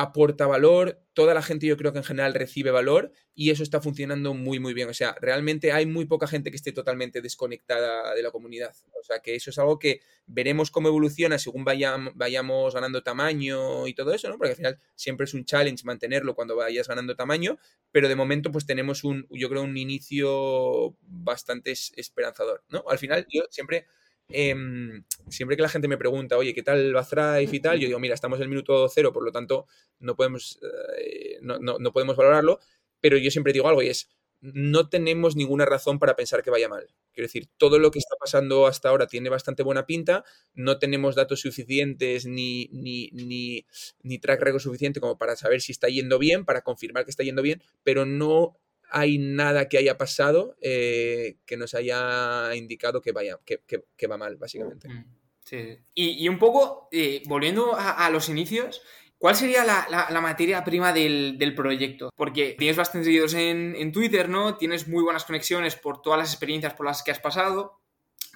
[0.00, 3.80] aporta valor, toda la gente yo creo que en general recibe valor y eso está
[3.80, 4.88] funcionando muy muy bien.
[4.88, 8.74] O sea, realmente hay muy poca gente que esté totalmente desconectada de la comunidad.
[8.98, 13.94] O sea, que eso es algo que veremos cómo evoluciona según vayamos, ganando tamaño y
[13.94, 14.38] todo eso, ¿no?
[14.38, 17.58] Porque al final siempre es un challenge mantenerlo cuando vayas ganando tamaño,
[17.92, 22.84] pero de momento pues tenemos un, yo creo, un inicio bastante esperanzador, ¿no?
[22.88, 23.86] Al final yo siempre
[24.32, 27.78] Em, siempre que la gente me pregunta, oye, ¿qué tal va Thrive y tal?
[27.78, 29.66] Yo digo, mira, estamos en el minuto cero, por lo tanto,
[29.98, 30.58] no podemos,
[30.98, 32.60] eh, no, podemos valorarlo,
[33.00, 34.08] pero yo siempre digo algo y es,
[34.40, 36.86] no tenemos ninguna razón para pensar que vaya mal.
[37.12, 41.14] Quiero decir, todo lo que está pasando hasta ahora tiene bastante buena pinta, no tenemos
[41.14, 43.66] datos suficientes ni, ni, ni,
[44.02, 47.24] ni track record suficiente como para saber si está yendo bien, para confirmar que está
[47.24, 48.56] yendo bien, pero no
[48.90, 54.36] hay nada que haya pasado eh, que nos haya indicado que, vaya, que, va mal,
[54.36, 54.88] básicamente.
[54.88, 55.04] Mm,
[55.44, 55.78] sí.
[55.94, 58.82] Y, un poco, eh, volviendo a, los inicios,
[59.18, 62.10] ¿cuál sería la, materia prima del, proyecto?
[62.14, 64.56] Porque tienes bastantes seguidores en, en, Twitter, ¿no?
[64.56, 67.79] Tienes muy buenas conexiones por todas las experiencias por las que has pasado.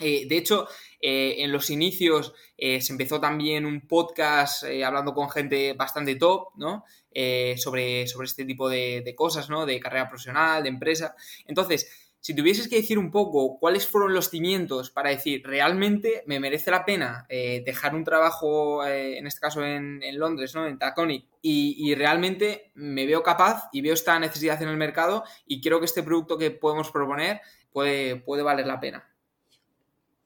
[0.01, 0.67] Eh, de hecho,
[1.01, 6.85] en los inicios se empezó también un podcast hablando con gente bastante top, ¿no?
[7.17, 9.67] Eh, sobre, sobre este tipo de, cosas, ¿no?
[9.67, 11.15] De carrera profesional, de empresa.
[11.47, 16.41] Entonces, si tuvieses que decir un poco cuáles fueron los cimientos para decir realmente me
[16.41, 20.67] merece la pena eh, dejar un trabajo, eh, en este caso en, Londres, ¿no?
[20.67, 25.61] en Taconic, y, realmente me veo capaz y veo esta necesidad en el mercado y
[25.61, 29.14] creo que este producto que podemos proponer puede, puede valer la pena.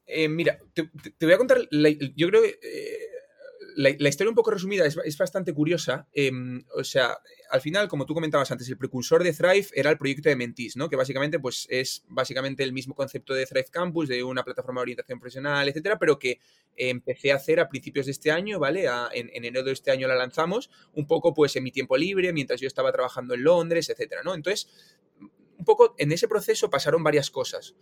[0.08, 0.88] Eh, mira, te,
[1.20, 2.58] voy a contar, yo creo que
[3.78, 6.08] la, historia un poco resumida es, bastante curiosa.
[6.12, 7.16] Em, o sea,
[7.50, 10.76] al final, como tú comentabas antes, el precursor de Thrive era el proyecto de Mentis,
[10.76, 10.88] ¿no?
[10.88, 14.82] Que básicamente, pues, es básicamente el mismo concepto de Thrive Campus, de una plataforma de
[14.82, 16.40] orientación profesional, etcétera, pero que
[16.76, 18.86] empecé a hacer a principios de este año, ¿vale?
[19.12, 22.60] en, enero de este año la lanzamos, un poco, pues, en mi tiempo libre, mientras
[22.60, 24.34] yo estaba trabajando en Londres, etcétera, ¿no?
[24.34, 24.68] Entonces,
[25.58, 27.74] un poco en ese proceso pasaron varias cosas.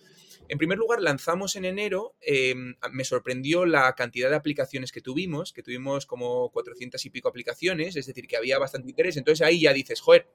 [0.48, 5.52] En primer lugar, lanzamos en enero, em, me sorprendió la cantidad de aplicaciones que tuvimos,
[5.52, 9.16] que tuvimos como 400 y pico aplicaciones, es decir, que había bastante interés.
[9.16, 10.26] Entonces ahí ya dices, joder,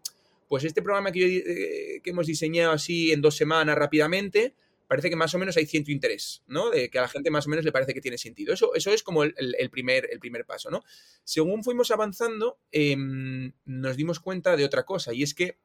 [0.47, 4.53] pues este programa que, eh, que hemos diseñado así en dos semanas rápidamente,
[4.91, 6.69] parece que más o menos hay cierto interés, ¿no?
[6.69, 8.53] De que a la gente más o menos le parece que tiene sentido.
[8.53, 10.83] Eso, eso es como el, primer, el primer paso, ¿no?
[11.23, 15.55] Según fuimos avanzando, em, nos dimos cuenta de otra cosa, y es que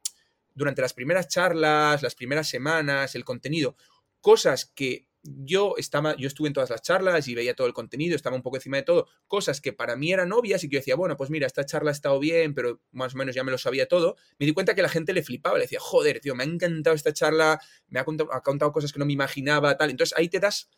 [0.57, 3.77] durante las primeras charlas, las primeras semanas, el contenido,
[4.21, 8.15] cosas que yo estaba, yo estuve en todas las charlas y veía todo el contenido,
[8.15, 10.79] estaba un poco encima de todo, cosas que para mí eran obvias y que yo
[10.79, 13.51] decía, bueno, pues mira, esta charla ha estado bien, pero más o menos ya me
[13.51, 16.33] lo sabía todo, me di cuenta que la gente le flipaba, le decía, joder, tío,
[16.33, 19.91] me ha encantado esta charla, me ha contado, cosas que no me imaginaba, tal.
[19.91, 20.69] Entonces ahí te das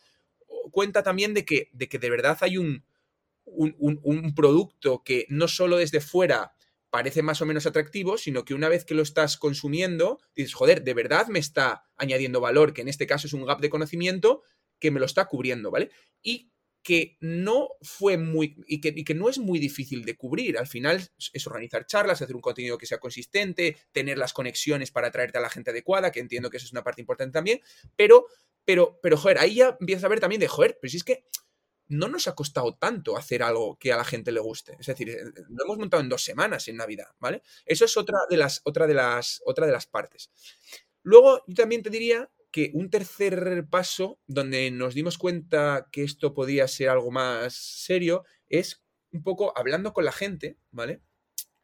[0.72, 2.84] cuenta también de que de, que de verdad hay un,
[3.46, 6.54] un producto que no solo desde fuera
[6.89, 10.84] parece más o menos atractivo, sino que una vez que lo estás consumiendo, dices, joder,
[10.84, 14.43] de verdad me está añadiendo valor, que en este caso es un gap de conocimiento
[14.80, 15.91] que me lo está cubriendo, ¿vale?
[16.21, 20.58] Y que no fue muy y que, no es muy difícil de cubrir.
[20.58, 25.08] Al final es organizar charlas, hacer un contenido que sea consistente, tener las conexiones para
[25.08, 27.62] atraerte a la gente adecuada, que entiendo que eso es una parte importante también,
[27.95, 28.28] pero,
[28.65, 31.25] pero, pero, joder, ahí ya empiezas a ver también de, joder, pero si es que
[31.89, 34.78] no nos ha costado tanto hacer algo que a la gente le guste.
[34.80, 37.41] Es decir, eh, lo hemos montado en dos semanas en Navidad, ¿vale?
[37.65, 40.30] Eso es otra de las, otra de las, otra de las partes.
[41.04, 46.34] Luego, yo también te diría que un tercer paso donde nos dimos cuenta que esto
[46.34, 51.02] podía ser algo más serio es un poco hablando con la gente, ¿vale?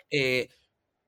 [0.09, 0.49] Eh,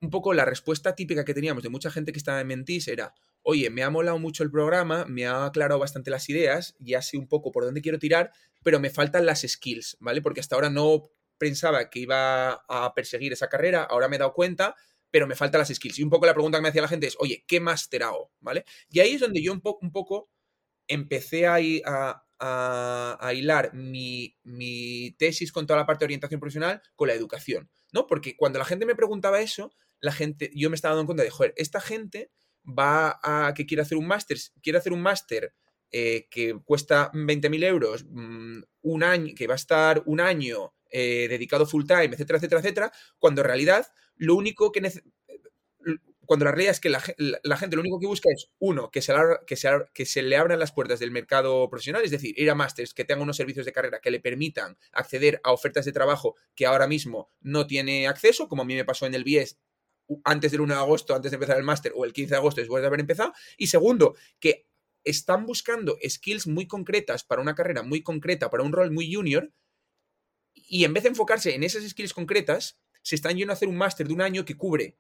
[0.02, 3.14] un poco la respuesta típica que teníamos de mucha gente que estaba en Mentis era,
[3.50, 7.18] oye, me ha molado mucho el programa, me ha aclarado bastante las ideas, ya sé
[7.18, 10.22] un poco por dónde quiero tirar, pero me faltan las skills, ¿vale?
[10.22, 11.04] Porque hasta ahora no
[11.38, 14.76] pensaba que iba a perseguir esa carrera, ahora me he dado cuenta,
[15.12, 15.98] pero me faltan las skills.
[15.98, 18.34] Y un poco la pregunta que me hacía la gente es, oye, ¿qué máster hago?
[18.42, 18.66] ¿Vale?
[18.90, 20.30] Y ahí es donde yo un, un poco
[20.86, 21.56] empecé a,
[22.40, 27.14] a, a, hilar mi, mi, tesis con toda la parte de orientación profesional con la
[27.14, 28.08] educación, ¿no?
[28.08, 31.30] Porque cuando la gente me preguntaba eso, la gente, yo me estaba dando cuenta de,
[31.30, 32.30] joder, esta gente
[32.68, 35.54] va a que quiere hacer un máster, quiere hacer un máster
[35.92, 41.28] eh, que cuesta 20.000 euros, mm, un año, que va a estar un año eh,
[41.30, 44.82] dedicado full time, etcétera, etcétera, etcétera, cuando en realidad lo único que
[46.28, 47.00] cuando la realidad es que la,
[47.58, 49.14] gente lo único que busca es, uno, que se,
[49.94, 53.06] que se le abran las puertas del mercado profesional, es decir, ir a másters que
[53.06, 56.86] tengan unos servicios de carrera que le permitan acceder a ofertas de trabajo que ahora
[56.86, 59.58] mismo no tiene acceso, como a mí me pasó en el BIES
[60.24, 62.62] antes del 1 de agosto, antes de empezar el máster, o el 15 de agosto
[62.62, 63.34] después de haber empezado.
[63.58, 64.68] Y segundo, que
[65.04, 69.52] están buscando skills muy concretas para una carrera muy concreta, para un rol muy junior,
[70.54, 73.78] y en vez de enfocarse en esas skills concretas, se están yendo a hacer un
[73.78, 74.98] máster de un año que cubre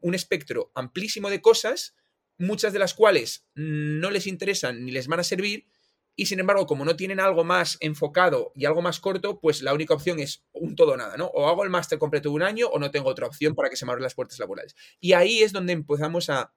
[0.00, 1.96] un espectro amplísimo de cosas,
[2.36, 5.66] muchas de las cuales no les interesan ni les van a servir,
[6.18, 9.72] y sin embargo, como no tienen algo más enfocado y algo más corto, pues la
[9.72, 11.26] única opción es un todo o nada, ¿no?
[11.26, 13.76] O hago el máster completo de un año o no tengo otra opción para que
[13.76, 14.74] se me abran las puertas laborales.
[14.98, 16.52] Y ahí es donde empezamos a,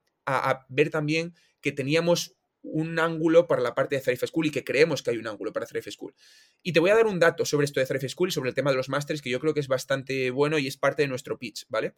[0.70, 5.04] ver también que teníamos un ángulo para la parte de Thrive School y que creemos
[5.04, 6.16] que hay un ángulo para Thrive School.
[6.64, 8.56] Y te voy a dar un dato sobre esto de Thrive School y sobre el
[8.56, 11.08] tema de los másteres que yo creo que es bastante bueno y es parte de
[11.08, 11.94] nuestro pitch, ¿vale?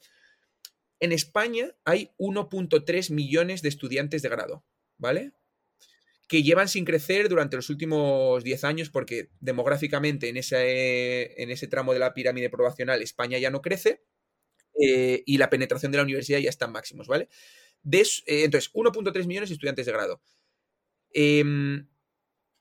[0.99, 4.65] En España hay 1.3 millones de estudiantes de grado,
[4.97, 5.32] ¿vale?
[6.34, 11.67] Que llevan sin crecer durante los últimos 10 años porque demográficamente en ese, en ese
[11.67, 14.02] tramo de la pirámide probacional España ya no crece
[14.82, 17.30] eh, y la penetración de la universidad ya está en máximos, ¿vale?
[17.84, 20.24] De eh, entonces, 1.3 millones de estudiantes de grado.
[21.12, 21.88] Em,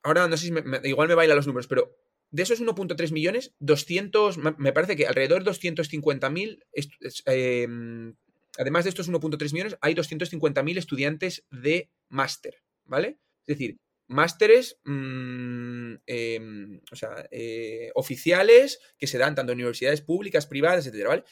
[0.03, 0.53] ahora no sé si
[0.87, 1.97] igual me bailan los números, pero
[2.31, 8.17] de esos 1.3 millones, 200, me parece que alrededor de 250.000, eh, em,
[8.59, 13.19] además de estos 1.3 millones, hay 250.000 estudiantes de máster, ¿vale?
[13.47, 13.77] Es decir,
[14.09, 20.87] másteres mm, em, o sea, eh, oficiales que se dan tanto en universidades públicas, privadas,
[20.87, 21.25] etcétera, ¿vale?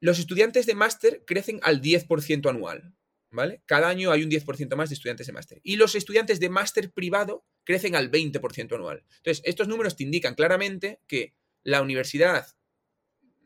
[0.00, 2.94] Los estudiantes de máster crecen al 10% anual,
[3.30, 3.62] ¿vale?
[3.64, 5.60] Cada año hay un 10% más de estudiantes de máster.
[5.62, 9.04] Y los estudiantes de máster privado crecen al 20% anual.
[9.16, 12.46] Entonces, estos números te indican claramente que la universidad,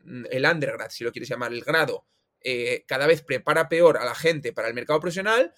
[0.03, 2.05] mm, el undergrad, si lo quieres llamar, el grado,
[2.41, 5.53] eh, cada vez prepara peor a la gente para el mercado profesional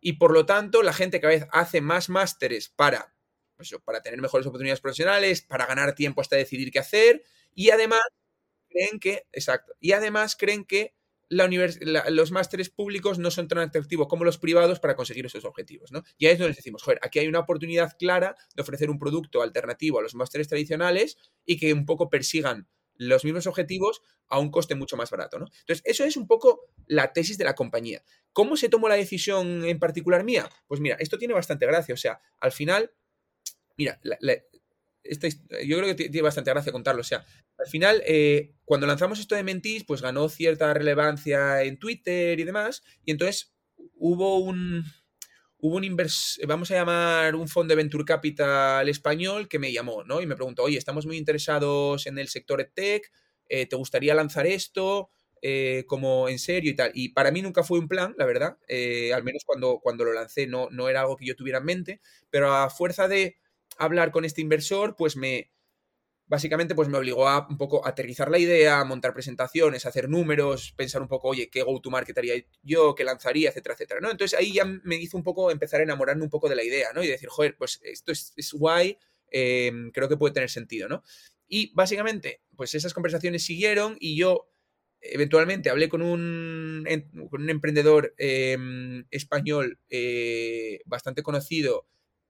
[0.00, 3.14] y por lo tanto la gente cada vez hace más másteres para,
[3.56, 7.24] pues para tener mejores oportunidades profesionales, para ganar tiempo hasta decidir qué hacer
[7.54, 8.00] y además
[8.70, 10.94] creen que, exacto, y además creen que
[11.28, 16.04] los másteres públicos no son tan atractivos como los privados para conseguir esos objetivos, ¿no?
[16.18, 19.42] Y ahí es donde decimos, joder, aquí hay una oportunidad clara de ofrecer un producto
[19.42, 22.68] alternativo a los másteres tradicionales y que un poco persigan
[22.98, 25.46] los mismos objetivos a un coste mucho más barato, ¿no?
[25.60, 28.02] Entonces, eso es un poco la tesis de la compañía.
[28.32, 30.48] ¿Cómo se tomó la decisión en particular mía?
[30.66, 32.92] Pues mira, esto tiene bastante gracia, o sea, al final,
[33.76, 37.24] mira, yo creo que tiene bastante gracia contarlo, o sea,
[37.58, 42.44] al final, eh, cuando lanzamos esto de Mentis, pues ganó cierta relevancia en Twitter y
[42.44, 43.54] demás, y entonces
[43.94, 44.84] hubo un,
[45.58, 50.04] hubo un invers vamos a llamar un fondo de Venture Capital español que me llamó,
[50.04, 50.20] ¿no?
[50.20, 53.10] Y me preguntó, oye, estamos muy interesados en el sector tech,
[53.48, 55.10] eh, ¿te gustaría lanzar esto?
[55.42, 56.90] Eh, como en serio y tal.
[56.94, 58.58] Y para mí nunca fue un plan, la verdad.
[59.14, 62.00] al menos cuando, cuando lo lancé no, no era algo que yo tuviera en mente,
[62.30, 63.36] pero a fuerza de
[63.78, 65.50] hablar con este inversor, pues me,
[66.26, 71.00] básicamente pues me obligó a un poco aterrizar la idea, montar presentaciones, hacer números, pensar
[71.00, 74.10] un poco, oye, qué go-to-market haría yo, qué lanzaría, etcétera, etcétera, ¿no?
[74.10, 76.92] Entonces ahí ya me hizo un poco empezar a enamorarme un poco de la idea,
[76.94, 77.02] ¿no?
[77.04, 78.98] Y decir, joder, pues esto es, guay,
[79.30, 81.02] em, creo que puede tener sentido, ¿no?
[81.48, 84.50] Y básicamente, pues esas conversaciones siguieron y yo
[85.00, 86.84] eventualmente hablé con un,
[87.30, 91.86] con un emprendedor em, español eh, bastante conocido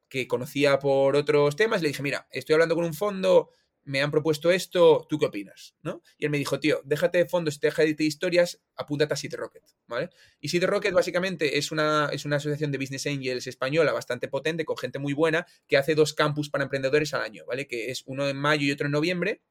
[0.08, 3.50] que conocía por otros temas, le dije, mira, estoy hablando con un fondo,
[3.86, 5.76] me han propuesto esto, ¿tú qué opinas?
[5.82, 6.02] ¿no?
[6.18, 9.62] Y él me dijo, tío, déjate de fondos, déjate de historias, apúntate a City Rocket,
[9.86, 10.10] ¿vale?
[10.40, 14.64] Y City Rocket básicamente es una, es una asociación de business angels española bastante potente,
[14.64, 17.68] con gente muy buena, que hace dos campus para emprendedores al año, ¿vale?
[17.68, 19.42] Que es uno en mayo y otro en noviembre,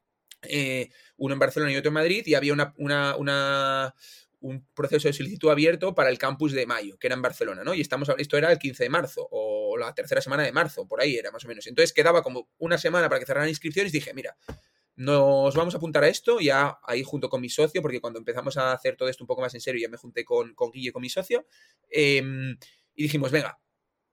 [0.44, 3.96] eh, uno en Barcelona y otro en Madrid, y había una, una,
[4.46, 7.74] un proceso de solicitud abierto para el campus de mayo, que era en Barcelona, ¿no?
[7.74, 11.02] Y estamos, esto era el 15 de marzo, o la tercera semana de marzo, por
[11.02, 11.66] ahí era más o menos.
[11.68, 14.38] Entonces quedaba como una semana para que cerraran inscripciones dije, mira,
[14.96, 18.56] nos vamos a apuntar a esto, ya ahí junto con mi socio, porque cuando empezamos
[18.58, 20.92] a hacer todo esto un poco más en serio, ya me junté con, con Guille,
[20.92, 21.48] con mi socio,
[21.90, 22.58] em,
[22.94, 23.60] y dijimos, venga,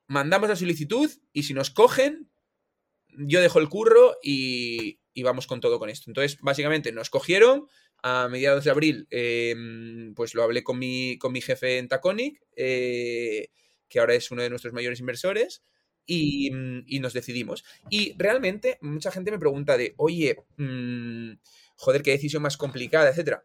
[0.07, 2.30] mandamos la solicitud y si nos cogen,
[3.09, 6.11] yo dejo el curro y, y vamos con todo con esto.
[6.11, 7.68] Entonces, básicamente nos cogieron,
[8.03, 12.41] a mediados de abril, em, pues lo hablé con mi, con mi jefe en Taconic,
[12.57, 13.49] eh,
[13.89, 15.63] que ahora es uno de nuestros mayores inversores,
[16.07, 17.65] y, mm, nos decidimos.
[17.91, 21.33] Y realmente mucha gente me pregunta de, oye, mm,
[21.77, 23.45] joder, qué decisión más complicada, etcétera.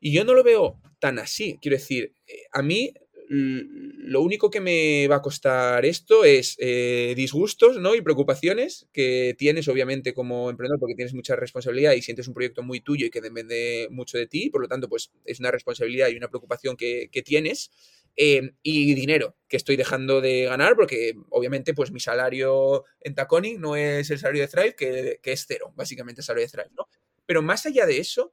[0.00, 1.58] Y yo no lo veo tan así.
[1.60, 2.92] Quiero decir, eh, a mí
[3.28, 7.94] lo único que me va a costar esto es eh, disgustos ¿no?
[7.94, 12.62] y preocupaciones que tienes obviamente como emprendedor porque tienes mucha responsabilidad y sientes un proyecto
[12.62, 16.08] muy tuyo y que depende mucho de ti, por lo tanto pues es una responsabilidad
[16.08, 17.70] y una preocupación que, tienes
[18.16, 23.54] eh, y dinero que estoy dejando de ganar porque obviamente pues mi salario en Taconi
[23.54, 26.70] no es el salario de Thrive que, que es cero, básicamente el salario de Thrive,
[26.76, 26.88] ¿no?
[27.26, 28.32] Pero más allá de eso,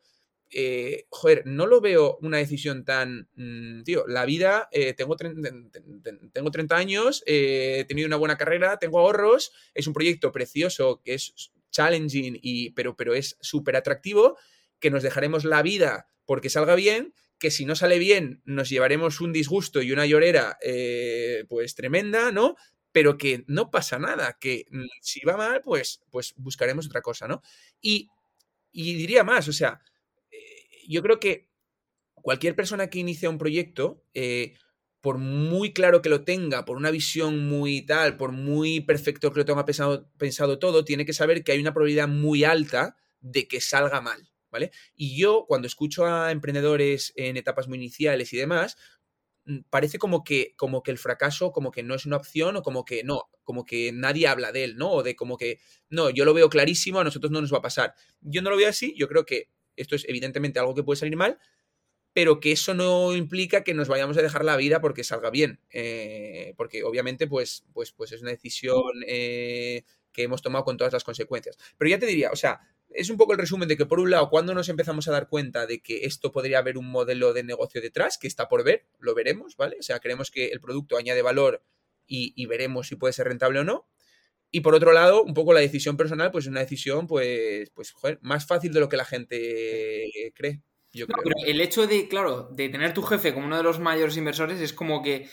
[0.53, 6.51] eh, joder, no lo veo una decisión tan, mm, tío, la vida, eh, tengo, tengo
[6.51, 11.15] 30 años, eh, he tenido una buena carrera, tengo ahorros, es un proyecto precioso que
[11.15, 14.37] es challenging, y, pero, pero es súper atractivo,
[14.79, 19.21] que nos dejaremos la vida porque salga bien, que si no sale bien nos llevaremos
[19.21, 20.57] un disgusto y una llorera
[21.49, 22.55] pues tremenda, ¿no?
[22.91, 27.27] Pero que no pasa nada, que mm, si va mal, pues, pues buscaremos otra cosa,
[27.27, 27.41] ¿no?
[27.81, 28.09] Y,
[28.71, 29.81] y diría más, o sea,
[30.87, 31.49] yo creo que
[32.15, 34.55] cualquier persona que inicia un proyecto, eh,
[35.01, 39.39] por muy claro que lo tenga, por una visión muy tal, por muy perfecto que
[39.39, 43.47] lo tenga pensado, pensado todo, tiene que saber que hay una probabilidad muy alta de
[43.47, 44.71] que salga mal, ¿vale?
[44.95, 48.77] Y yo, cuando escucho a emprendedores en etapas muy iniciales y demás,
[49.45, 52.61] mm, parece como que, como que el fracaso como que no es una opción o
[52.63, 54.91] como que no, como que nadie habla de él, ¿no?
[54.91, 55.59] O de como que,
[55.89, 57.93] no, yo lo veo clarísimo, a nosotros no nos va a pasar.
[58.21, 61.15] Yo no lo veo así, yo creo que esto es evidentemente algo que puede salir
[61.15, 61.39] mal,
[62.13, 65.59] pero que eso no implica que nos vayamos a dejar la vida porque salga bien.
[65.71, 70.93] Eh, porque obviamente, pues, pues, pues es una decisión eh, que hemos tomado con todas
[70.93, 71.57] las consecuencias.
[71.77, 72.61] Pero ya te diría, o sea,
[72.91, 75.27] es un poco el resumen de que, por un lado, cuando nos empezamos a dar
[75.27, 78.85] cuenta de que esto podría haber un modelo de negocio detrás, que está por ver,
[78.99, 79.77] lo veremos, ¿vale?
[79.79, 81.63] O sea, creemos que el producto añade valor
[82.05, 83.87] y, y veremos si puede ser rentable o no.
[84.55, 87.91] Y por otro lado, un poco la decisión personal, pues es una decisión, pues, pues
[87.91, 90.61] joder, más fácil de lo que la gente cree.
[90.93, 91.33] yo No, creo.
[91.35, 94.61] pero el hecho de, claro, de tener tu jefe como uno de los mayores inversores
[94.61, 95.27] es como que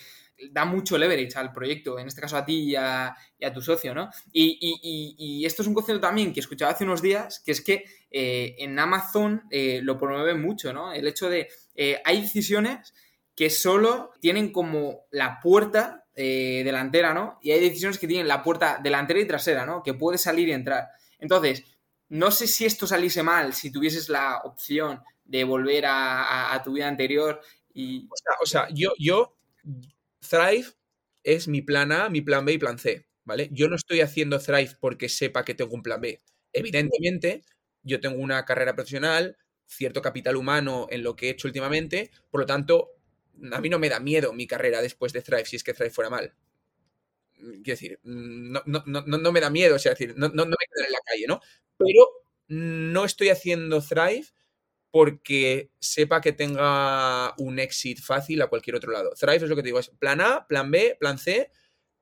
[0.52, 3.60] da mucho leverage al proyecto, en este caso a ti y a, y a tu
[3.60, 4.08] socio, ¿no?
[4.32, 7.52] Y, y- y- y esto es un concepto también que escuchaba hace unos días, que
[7.52, 10.94] es que eh, en Amazon eh, lo promueven mucho, ¿no?
[10.94, 12.94] El hecho de, eh, hay decisiones
[13.36, 17.38] que solo tienen como la puerta eh, delantera, ¿no?
[17.40, 19.82] Y hay decisiones que tienen la puerta delantera y trasera, ¿no?
[19.82, 20.88] Que puede salir y entrar.
[21.18, 21.64] Entonces,
[22.10, 26.88] no sé si esto saliese mal, si tuvieses la opción de volver a, tu vida
[26.88, 27.40] anterior
[27.72, 28.06] y...
[28.10, 29.38] O sea, o sea, yo, yo,
[30.18, 30.66] Thrive
[31.22, 33.48] es mi plan A, mi plan B y plan C, ¿vale?
[33.52, 36.20] Yo no estoy haciendo Thrive porque sepa que tengo un plan B.
[36.52, 37.42] Evidentemente,
[37.82, 42.40] yo tengo una carrera profesional, cierto capital humano en lo que he hecho últimamente, por
[42.40, 42.90] lo tanto,
[43.52, 45.90] a mí no me da miedo mi carrera después de Thrive si es que Thrive
[45.90, 46.34] fuera mal.
[47.34, 50.44] Quiero decir, no, no, no, no no me da miedo, o sea, decir, no, no,
[50.44, 51.40] no me quedaré en la calle, ¿no?
[51.78, 52.08] Pero
[52.48, 54.26] no estoy haciendo Thrive
[54.90, 59.12] porque sepa que tenga un exit fácil a cualquier otro lado.
[59.18, 61.50] Thrive es lo que te digo, es plan A, plan B, plan C,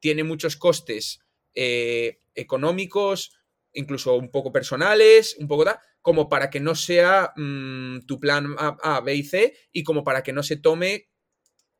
[0.00, 1.20] tiene muchos costes
[1.54, 3.38] eh, económicos,
[3.72, 8.54] incluso un poco personales, un poco da, como para que no sea mm, tu plan
[8.58, 11.10] A, A, B y C y como para que no se tome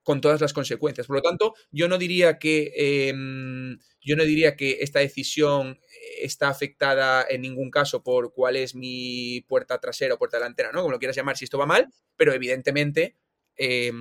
[0.03, 1.07] con todas las consecuencias.
[1.07, 3.13] Por lo tanto, yo no diría que eh,
[4.01, 5.79] yo no diría que esta decisión
[6.21, 10.81] está afectada en ningún caso por cuál es mi puerta trasera o puerta delantera, ¿no?
[10.81, 13.17] Como lo quieras llamar, si esto va mal, pero evidentemente
[13.57, 13.93] eh,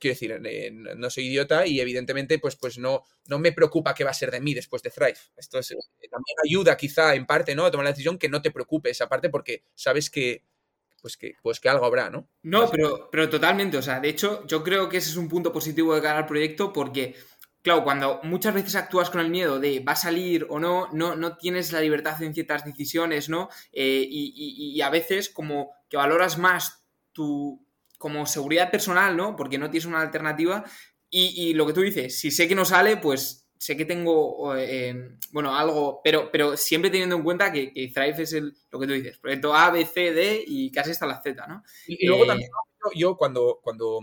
[0.00, 4.04] quiero decir, eh, no soy idiota y evidentemente pues, pues no, no me preocupa qué
[4.04, 5.18] va a ser de mí después de Thrive.
[5.36, 5.76] Esto es, eh,
[6.10, 7.64] también ayuda quizá en parte, ¿no?
[7.64, 10.44] A tomar la decisión que no te preocupe esa parte porque sabes que
[11.02, 12.28] pues que, pues que algo habrá, ¿no?
[12.42, 15.52] No, pero, pero totalmente, o sea, de hecho, yo creo que ese es un punto
[15.52, 17.14] positivo de cara al proyecto porque,
[17.62, 21.16] claro, cuando muchas veces actúas con el miedo de va a salir o no, no,
[21.16, 23.48] no tienes la libertad en ciertas decisiones, ¿no?
[23.72, 27.66] Eh, y, y- y a veces como que valoras más tu
[27.98, 29.36] como seguridad personal, ¿no?
[29.36, 30.64] Porque no tienes una alternativa
[31.10, 34.56] y, y lo que tú dices, si sé que no sale, pues sé que tengo,
[34.56, 38.80] eh, bueno, algo, pero, pero siempre teniendo en cuenta que, que Thrive es el, lo
[38.80, 41.62] que tú dices, proyecto A, B, C, D y casi hasta la Z, ¿no?
[41.86, 42.50] Y, y luego Eh, también,
[42.96, 44.00] yo cuando, cuando,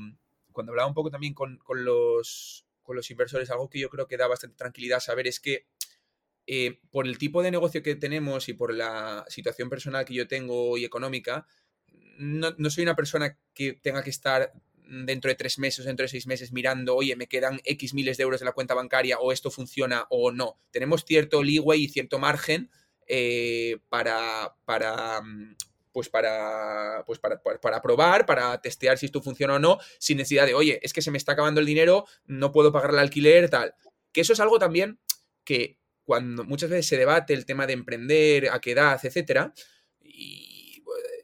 [0.54, 4.08] cuando hablaba un poco también con, con los, con los inversores, algo que yo creo
[4.08, 5.66] que da bastante tranquilidad saber es que
[6.48, 10.26] eh, por el tipo de negocio que tenemos y por la situación personal que yo
[10.30, 11.46] tengo y económica,
[12.18, 14.54] no, no soy una persona que tenga que estar
[14.90, 18.24] dentro de tres meses, dentro de seis meses mirando, oye, me quedan X miles de
[18.24, 20.60] euros en la cuenta bancaria o esto funciona o no.
[20.72, 22.70] Tenemos cierto leeway y cierto margen
[23.08, 25.56] eh, para, para, mm,
[25.92, 30.18] pues para, pues para, para, para probar, para testear si esto funciona o no, sin
[30.18, 33.00] necesidad de, oye, es que se me está acabando el dinero, no puedo pagar el
[33.00, 33.74] alquiler, tal.
[34.12, 35.00] Que eso es algo también
[35.44, 39.54] que cuando muchas veces se debate el tema de emprender, a qué edad, etcétera,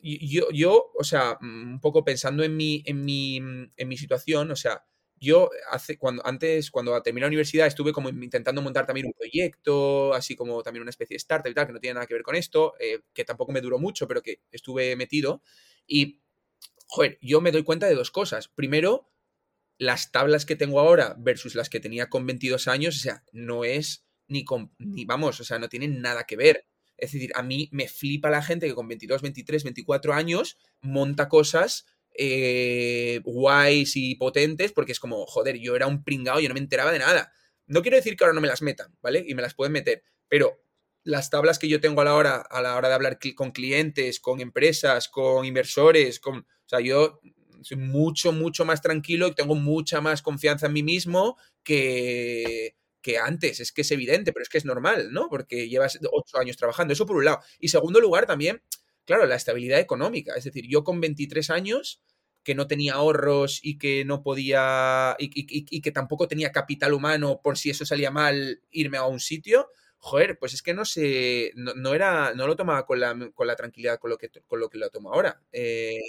[0.06, 4.56] yo, yo, o sea, un poco pensando en mi, en mi, en mi situación, o
[4.56, 4.86] sea,
[5.20, 10.14] yo hace, cuando, antes, cuando terminé la universidad, estuve como intentando montar también un proyecto,
[10.14, 12.24] así como también una especie de startup y tal, que no tiene nada que ver
[12.24, 15.42] con esto, eh, que tampoco me duró mucho, pero que estuve metido.
[15.88, 16.22] Y,
[16.88, 18.48] joder, yo me doy cuenta de dos cosas.
[18.50, 19.10] Primero,
[19.78, 23.64] las tablas que tengo ahora versus las que tenía con 22 años, o sea, no
[23.66, 26.66] es ni, con, ni vamos, o sea, no tienen nada que ver.
[26.98, 31.28] Es decir, a mí me flipa la gente que con 22, 23, 24 años monta
[31.30, 31.86] cosas
[32.18, 36.62] eh, guays y potentes, porque es como, joder, yo era un pringao, yo no me
[36.62, 37.34] enteraba de nada.
[37.68, 39.24] No quiero decir que ahora no me las metan, ¿vale?
[39.28, 40.62] Y me las pueden meter, pero
[41.04, 44.20] las tablas que yo tengo a la hora, a la hora de hablar con clientes,
[44.20, 46.40] con empresas, con inversores, con.
[46.40, 47.22] O sea, yo
[47.62, 52.76] soy mucho, mucho más tranquilo y tengo mucha más confianza en mí mismo que,
[53.06, 53.60] que antes.
[53.60, 55.30] Es que es evidente, pero es que es normal, ¿no?
[55.30, 56.92] Porque llevas ocho años trabajando.
[56.92, 57.40] Eso por un lado.
[57.60, 58.64] Y segundo lugar, también,
[59.06, 60.34] claro, la estabilidad económica.
[60.34, 62.02] Es decir, yo con 23 años
[62.44, 66.94] que no tenía ahorros y que no podía y, y, y, que tampoco tenía capital
[66.94, 70.86] humano por si eso salía mal irme a un sitio, joder, pues es que no
[70.86, 74.30] sé, no, no era, no lo tomaba con la, con la, tranquilidad con lo que,
[74.48, 75.42] con lo, que lo tomo ahora.
[75.52, 76.00] Eh,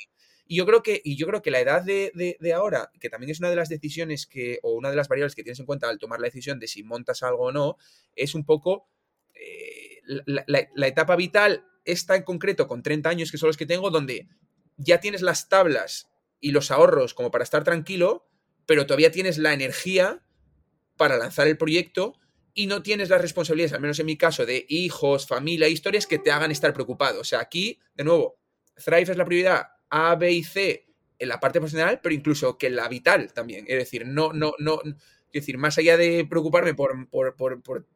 [0.46, 3.30] y yo creo que, y yo creo que la edad de, de, ahora, que también
[3.30, 5.88] es una de las decisiones que, o una de las variables que tienes en cuenta
[5.88, 7.76] al tomar la decisión de si montas algo o no,
[8.14, 8.88] es un poco
[9.34, 13.90] eh, la etapa vital, esta en concreto con 30 años, que son los que tengo,
[13.90, 14.28] donde
[14.76, 16.08] ya tienes las tablas
[16.40, 18.28] y los ahorros como para estar tranquilo,
[18.66, 20.22] pero todavía tienes la energía
[20.96, 22.14] para lanzar el proyecto
[22.54, 26.18] y no tienes las responsabilidades, al menos en mi caso, de hijos, familia, historias que
[26.18, 27.20] te hagan estar preocupado.
[27.20, 28.38] O sea, aquí, de nuevo,
[28.76, 30.86] Thrive es la prioridad A, B y C
[31.18, 33.64] en la parte profesional, pero incluso que en la vital también.
[33.68, 37.08] Es decir, no, no, no, Es decir, más allá de preocuparme por,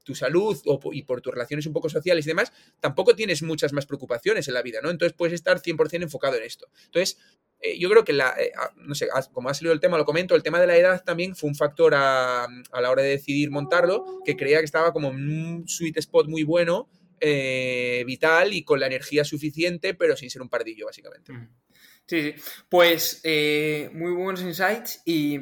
[0.04, 0.56] tu salud
[0.92, 4.54] y por tus relaciones un poco sociales y demás, tampoco tienes muchas más preocupaciones en
[4.54, 4.90] la vida, ¿no?
[4.90, 6.68] Entonces puedes estar 100% enfocado en esto.
[6.86, 7.18] Entonces,
[7.60, 10.06] eh, yo creo que, la, eh, ah, no sé, como ha salido el tema, lo
[10.06, 13.50] comento, el tema de la edad también fue un factor a, la hora de decidir
[13.50, 16.88] montarlo, que creía que estaba como un sweet spot muy bueno,
[17.20, 21.32] eh, vital y con la energía suficiente, pero sin ser un pardillo, básicamente.
[22.10, 22.34] Sí, sí.
[22.68, 23.22] Pues
[23.92, 25.38] muy buenos insights y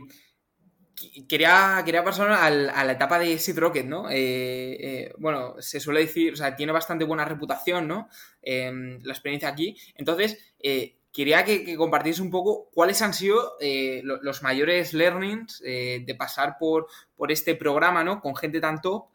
[1.27, 2.51] quería, quería pasar a
[2.85, 4.11] la etapa de Seed Rocket, ¿no?
[4.11, 8.11] Eh, eh, bueno, se suele decir, o sea, tiene bastante buena reputación, ¿no?
[8.43, 9.79] Em, la experiencia aquí.
[9.95, 13.55] Entonces, eh, quería que, que un poco cuáles han sido
[14.03, 18.21] los mayores learnings de pasar por, por este programa, ¿no?
[18.21, 19.07] Con gente tan top.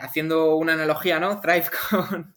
[0.00, 1.40] haciendo una analogía, ¿no?
[1.42, 2.34] Thrive con,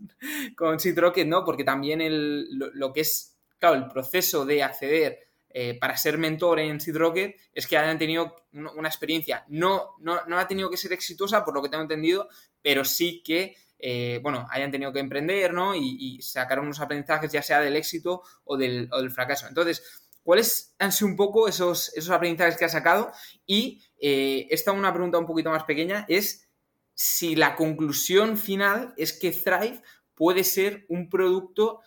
[0.58, 1.46] con Seed Rocket, ¿no?
[1.46, 3.35] Porque también el, lo que es,
[3.66, 7.98] claro, el proceso de acceder eh, para ser mentor en Seed Rocket es que hayan
[7.98, 9.44] tenido una experiencia.
[9.48, 12.28] No, no, ha tenido que ser exitosa, por lo que tengo entendido,
[12.62, 15.74] pero sí que, eh, bueno, hayan tenido que emprender, ¿no?
[15.76, 19.48] Y, sacar unos aprendizajes, ya sea del éxito o del, fracaso.
[19.48, 19.84] Entonces,
[20.24, 23.12] ¿cuáles han sido un poco esos, esos aprendizajes que ha sacado?
[23.48, 26.50] Y eh, esta una pregunta un poquito más pequeña es
[26.94, 29.82] si la conclusión final es que Thrive
[30.16, 31.82] puede ser un producto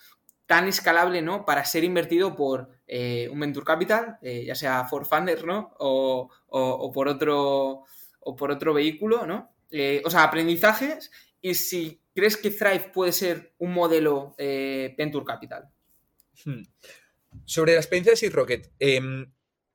[0.48, 1.44] tan escalable, ¿no?
[1.44, 5.74] Para ser invertido por eh, un Venture Capital, eh, ya sea for Funders, ¿no?
[5.78, 6.30] O,
[6.94, 7.84] por otro,
[8.20, 9.54] o por otro vehículo, ¿no?
[9.70, 11.10] Eh, o sea, aprendizajes
[11.42, 15.68] y si crees que Thrive puede ser un modelo Venture Capital.
[16.46, 16.62] Hmm.
[17.44, 19.30] Sobre la experiencia de Seed Rocket, em,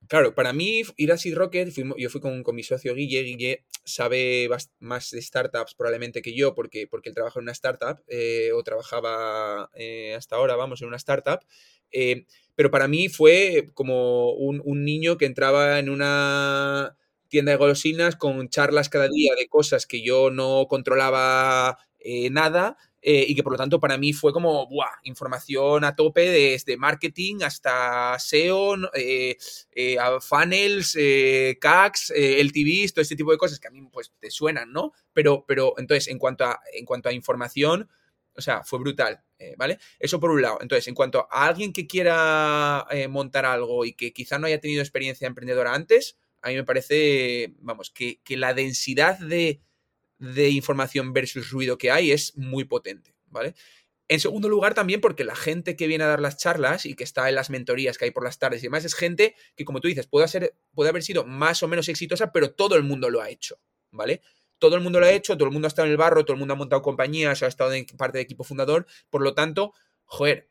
[0.08, 3.64] claro, para mí ir a Seed Rocket, yo fui con, con, mi socio Guille, Guille
[3.84, 4.48] sabe
[4.78, 8.62] más de startups probablemente que yo, porque, porque él trabaja en una startup, eh, o
[8.62, 11.40] trabajaba eh, hasta ahora, vamos, en una startup.
[11.92, 12.26] Eh,
[12.56, 16.96] pero para mí fue como un, un, niño que entraba en una
[17.28, 21.78] tienda de golosinas con charlas cada día de cosas que yo no controlaba
[22.30, 22.76] nada
[23.06, 24.66] eh, y que por lo tanto para mí fue como.
[25.02, 29.36] Información a tope desde marketing hasta SEO, eh,
[29.72, 30.96] eh, funnels,
[31.60, 34.92] CACs, LTVs, todo este tipo de cosas que a mí pues te suenan, ¿no?
[35.12, 37.90] Pero, pero entonces, en cuanto a, en cuanto a información,
[38.34, 39.22] o sea, fue brutal,
[39.58, 39.78] ¿vale?
[39.98, 40.58] Eso por un lado.
[40.62, 44.80] Entonces, en cuanto a alguien que quiera montar algo y que quizá no haya tenido
[44.80, 49.60] experiencia emprendedora antes, a mí me parece, vamos, que la densidad de
[50.24, 53.54] de información versus ruido que hay es muy potente, ¿vale?
[54.06, 57.04] En segundo lugar, también porque la gente que viene a dar las charlas y que
[57.04, 59.80] está en las mentorías que hay por las tardes y demás es gente que, como
[59.80, 63.08] tú dices, puede, ser, puede haber sido más o menos exitosa, pero todo el mundo
[63.08, 63.60] lo ha hecho,
[63.90, 64.20] ¿vale?
[64.58, 66.34] Todo el mundo lo ha hecho, todo el mundo ha estado en el barro, todo
[66.34, 69.72] el mundo ha montado compañías, ha estado en parte de equipo fundador, por lo tanto,
[70.04, 70.50] joder,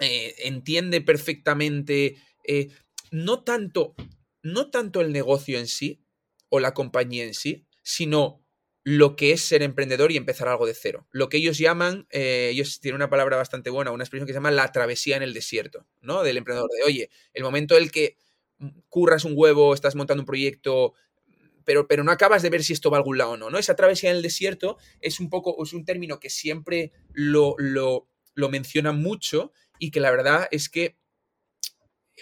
[0.00, 2.68] eh, entiende perfectamente, eh,
[3.12, 3.94] no, tanto,
[4.42, 6.04] no tanto el negocio en sí
[6.48, 8.39] o la compañía en sí, sino
[8.82, 11.06] lo que es ser emprendedor y empezar algo de cero.
[11.10, 14.38] Lo que ellos llaman, eh, ellos tienen una palabra bastante buena, una expresión que se
[14.38, 16.22] llama la travesía en el desierto, ¿no?
[16.22, 16.70] Del emprendedor.
[16.70, 18.16] De, oye, el momento en el que
[18.88, 20.94] curras un huevo, estás montando un proyecto,
[21.64, 23.58] pero, pero no acabas de ver si esto va a algún lado o no, ¿no?
[23.58, 28.08] Esa travesía en el desierto es un poco, es un término que siempre lo, lo,
[28.34, 30.96] lo menciona mucho y que la verdad es que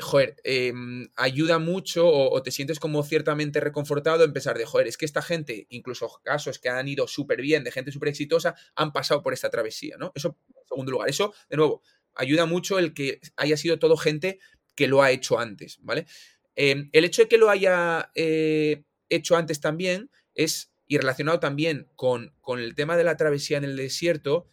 [0.01, 5.05] joder, em, ayuda mucho o, te sientes como ciertamente reconfortado en de, joder, es que
[5.05, 9.23] esta gente, incluso casos que han ido súper bien, de gente súper exitosa, han pasado
[9.23, 10.13] por esta travesía, ¿no?
[10.15, 11.09] Eso, en segundo lugar.
[11.09, 11.83] Eso, de nuevo,
[12.15, 14.39] ayuda mucho el que haya sido todo gente
[14.75, 16.07] que lo ha hecho antes, ¿vale?
[16.55, 21.89] Em, el hecho de que lo haya eh, hecho antes también es, y relacionado también
[21.97, 24.47] con, con, el tema de la travesía en el desierto,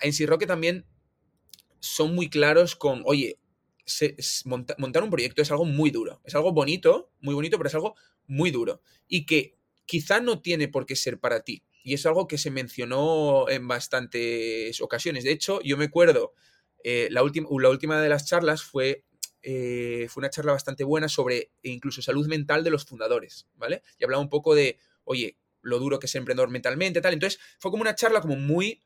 [0.00, 0.86] en Sirroque también
[1.80, 3.38] son muy claros con, oye,
[4.44, 6.20] montar un proyecto es algo muy duro.
[6.24, 7.94] Es algo bonito, muy bonito, pero es algo
[8.26, 8.80] muy duro.
[9.08, 9.56] Y que
[9.86, 11.62] quizá no tiene por qué ser para ti.
[11.84, 15.24] Y es algo que se mencionó en bastantes ocasiones.
[15.24, 16.34] De hecho, yo me acuerdo,
[16.84, 19.04] eh, la, última, la última de las charlas fue,
[19.42, 23.82] eh, fue una charla bastante buena sobre incluso salud mental de los fundadores, ¿vale?
[23.98, 27.14] Y hablaba un poco de, oye, lo duro que es emprendedor mentalmente, tal.
[27.14, 28.80] Entonces, fue como una charla como muy,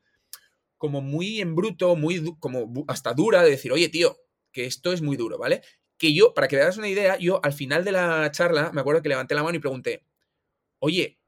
[0.77, 4.17] como muy en bruto, muy, como hasta dura, de decir, oye, tío,
[4.57, 5.61] que esto es muy duro, ¿vale?
[5.99, 9.03] Que yo, para que veas una idea, yo al final de la charla, me acuerdo
[9.03, 10.03] que levanté la mano y pregunté,
[10.79, 11.19] oye,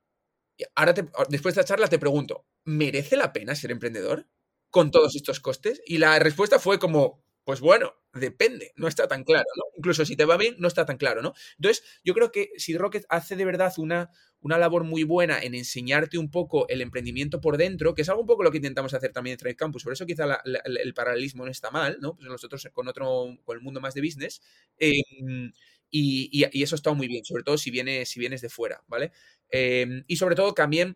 [0.73, 0.93] ahora
[1.30, 4.27] después de esta charla te pregunto, ¿merece la pena ser emprendedor
[4.71, 5.80] con todos estos costes?
[5.86, 9.65] Y la respuesta fue como, pues bueno, depende, no está tan claro, ¿no?
[9.77, 11.36] Incluso si te va bien, no está tan claro, ¿no?
[11.59, 14.09] Entonces, yo creo que si Rocket hace de verdad una,
[14.42, 18.22] una labor muy buena en enseñarte un poco el emprendimiento por dentro, que es algo
[18.22, 21.46] un poco lo que intentamos hacer también en Trade Campus, por eso quizá el paralelismo
[21.46, 22.16] no está mal, ¿no?
[22.16, 24.42] Pues nosotros con otro, con el mundo más de business,
[24.78, 25.52] em,
[25.92, 29.12] Y, eso está muy bien, sobre todo si vienes, si vienes de fuera, ¿vale?
[29.50, 30.96] Em, y sobre todo también,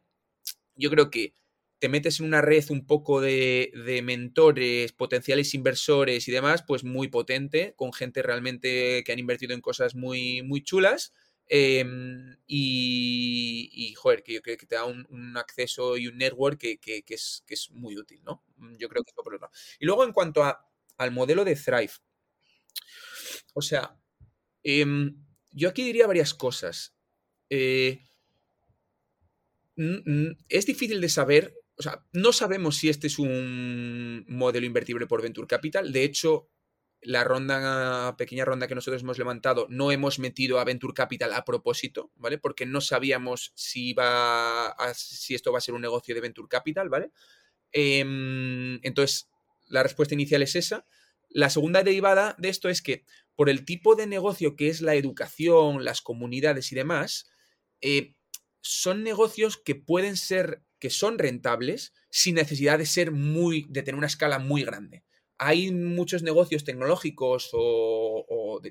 [0.76, 1.34] yo creo que
[1.80, 3.72] te metes en una red un poco de,
[4.04, 9.62] mentores, potenciales inversores y demás, pues muy potente, con gente realmente que han invertido en
[9.62, 11.14] cosas muy, muy chulas.
[11.48, 17.04] Em, y, joder, que yo creo que te da un, acceso y un network que,
[17.08, 18.44] es, es, muy útil, ¿no?
[18.78, 20.66] Yo creo que es por Y luego en cuanto a,
[20.98, 21.94] al modelo de Thrive,
[23.54, 23.98] o sea,
[24.64, 25.18] Em,
[25.52, 26.96] yo aquí diría varias cosas.
[27.50, 28.02] Eh,
[30.50, 35.22] es difícil de saber, o sea, no sabemos si este es un modelo invertible por
[35.22, 35.92] Venture Capital.
[35.92, 36.50] De hecho,
[37.04, 41.46] la ronda, pequeña ronda que nosotros hemos levantado, no hemos metido a Venture Capital a
[41.46, 42.38] propósito, ¿vale?
[42.38, 43.96] Porque no sabíamos si,
[44.96, 47.12] si esto va a ser un negocio de Venture Capital, ¿vale?
[47.72, 49.30] Em, entonces,
[49.68, 50.86] la respuesta inicial es esa.
[51.30, 54.96] La segunda derivada de esto es que por el tipo de negocio que es la
[54.96, 57.26] educación, las comunidades y demás,
[57.82, 58.16] eh,
[58.62, 63.98] son negocios que pueden ser, que son rentables sin necesidad de ser muy, de tener
[63.98, 65.04] una escala muy grande.
[65.38, 68.62] Hay muchos negocios tecnológicos o,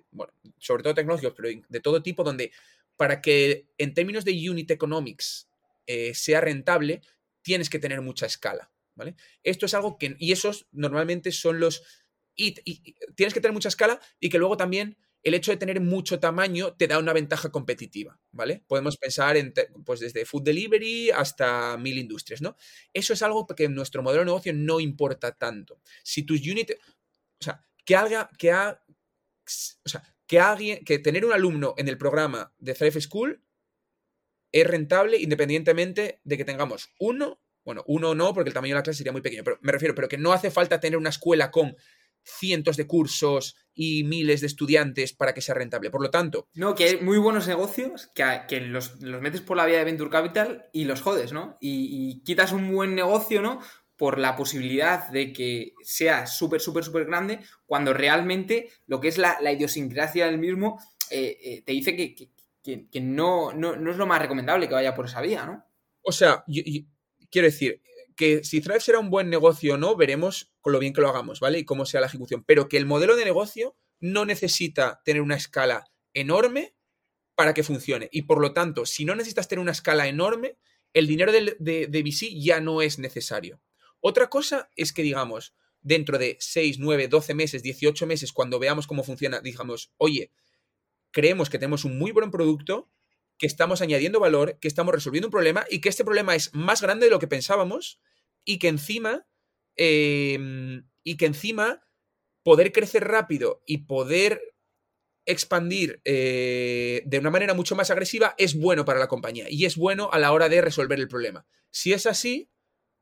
[0.58, 2.52] sobre todo tecnológicos, pero de todo tipo, donde
[2.96, 5.48] para que en términos de unit economics
[5.86, 7.02] eh, sea rentable,
[7.42, 8.70] tienes que tener mucha escala.
[8.94, 9.16] ¿vale?
[9.42, 11.82] Esto es algo que, y esos normalmente son los
[12.34, 16.74] tienes que tener mucha escala y que luego también el hecho de tener mucho tamaño
[16.74, 18.64] te da una ventaja competitiva, ¿vale?
[18.66, 19.54] Podemos pensar en,
[19.84, 22.56] pues desde food delivery hasta mil industrias, ¿no?
[22.92, 25.80] Eso es algo que en nuestro modelo de negocio no importa tanto.
[26.02, 26.72] Si tus unit,
[27.40, 31.98] o sea, que haga, que o sea, que alguien, que tener un alumno en el
[31.98, 33.42] programa de Thrive School
[34.50, 38.82] es rentable independientemente de que tengamos uno, bueno, uno no, porque el tamaño de la
[38.82, 41.50] clase sería muy pequeño, pero me refiero, pero que no hace falta tener una escuela
[41.50, 41.76] con
[42.24, 45.90] cientos de cursos y miles de estudiantes para que sea rentable.
[45.90, 46.48] Por lo tanto...
[46.54, 50.66] No, que hay muy buenos negocios que, los, metes por la vía de Venture Capital
[50.72, 51.56] y los jodes, ¿no?
[51.60, 53.60] Y, quitas un buen negocio, ¿no?
[53.96, 59.18] Por la posibilidad de que sea súper, súper, súper grande, cuando realmente lo que es
[59.18, 64.68] la, idiosincrasia del mismo eh, eh, te dice que, no, no, es lo más recomendable
[64.68, 65.64] que vaya por esa vía, ¿no?
[66.02, 66.44] O sea,
[67.30, 67.80] quiero decir,
[68.14, 71.08] que si Thrive será un buen negocio o no, veremos con lo bien que lo
[71.08, 71.58] hagamos, ¿vale?
[71.58, 72.44] Y cómo sea la ejecución.
[72.44, 76.74] Pero que el modelo de negocio no necesita tener una escala enorme
[77.34, 78.08] para que funcione.
[78.12, 80.58] Y por lo tanto, si no necesitas tener una escala enorme,
[80.92, 83.62] el dinero de, de, VC ya no es necesario.
[84.00, 88.86] Otra cosa es que, digamos, dentro de 6, 9, 12 meses, 18 meses, cuando veamos
[88.86, 90.30] cómo funciona, digamos, oye,
[91.10, 92.90] creemos que tenemos un muy buen producto,
[93.38, 96.80] que estamos añadiendo valor, que estamos resolviendo un problema y que este problema es más
[96.80, 98.00] grande de lo que pensábamos
[98.44, 99.26] y que encima,
[99.76, 101.82] em, y que encima
[102.42, 104.40] poder crecer rápido y poder
[105.24, 109.76] expandir eh, de una manera mucho más agresiva es bueno para la compañía y es
[109.76, 111.46] bueno a la hora de resolver el problema.
[111.70, 112.50] Si es así,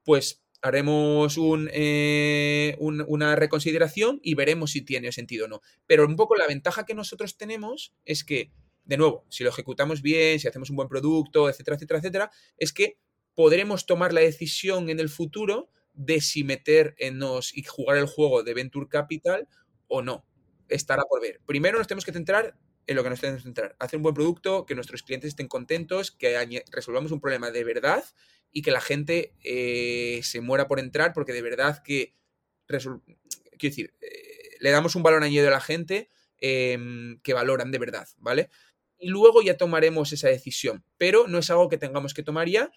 [0.05, 1.39] pues haremos
[1.73, 5.63] eh, una reconsideración y veremos si tiene sentido o no.
[5.87, 8.53] Pero un poco la ventaja que nosotros tenemos es que
[8.91, 12.73] de nuevo, si lo ejecutamos bien, si hacemos un buen producto, etcétera, etcétera, etcétera, es
[12.73, 12.99] que
[13.37, 18.53] podremos tomar la decisión en el futuro de si meternos y jugar el juego de
[18.53, 19.47] Venture Capital
[19.87, 20.27] o no.
[20.69, 21.41] Estará por ver.
[21.47, 23.77] Primero nos tenemos que centrar en lo que nos tenemos que centrar.
[23.79, 28.03] Hacer un buen producto, que nuestros clientes estén contentos, que resolvamos un problema de verdad
[28.51, 32.17] y que la gente eh, se muera por entrar porque de verdad que...
[32.67, 32.91] Quiero
[33.61, 38.09] decir, eh, le damos un valor añadido a la gente em, que valoran de verdad,
[38.19, 38.51] ¿vale?
[39.01, 40.85] Y luego ya tomaremos esa decisión.
[40.99, 42.71] Pero no es algo que tengamos que tomar ya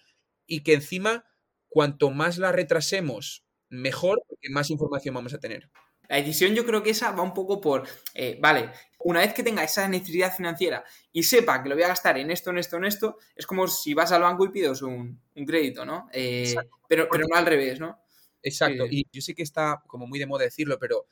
[0.46, 1.24] y que encima,
[1.68, 5.70] cuanto más la retrasemos, mejor, porque más información vamos a tener.
[6.08, 9.42] La decisión yo creo que esa va un poco por, eh, vale, una vez que
[9.42, 12.76] tenga esa necesidad financiera y sepa que lo voy a gastar en esto, en esto,
[12.76, 16.08] en esto, es como si vas al banco y pides un, crédito, ¿no?
[16.12, 16.54] Eh,
[16.88, 17.98] pero, pero no al revés, ¿no?
[18.42, 21.06] Exacto, y yo sé que está como muy de moda decirlo, pero,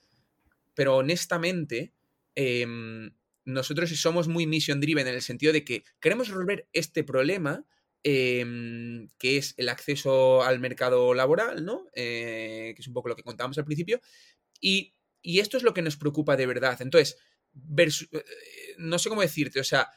[0.74, 1.94] pero honestamente,
[2.34, 3.10] em,
[3.44, 7.64] nosotros somos muy mission driven en el sentido de que queremos resolver este problema,
[8.02, 11.86] em, que es el acceso al mercado laboral, ¿no?
[11.94, 14.00] Eh, que es un poco lo que contábamos al principio.
[14.60, 16.82] Y, esto es lo que nos preocupa de verdad.
[16.82, 17.16] Entonces,
[17.54, 19.88] eh, no sé cómo decirte, o sea,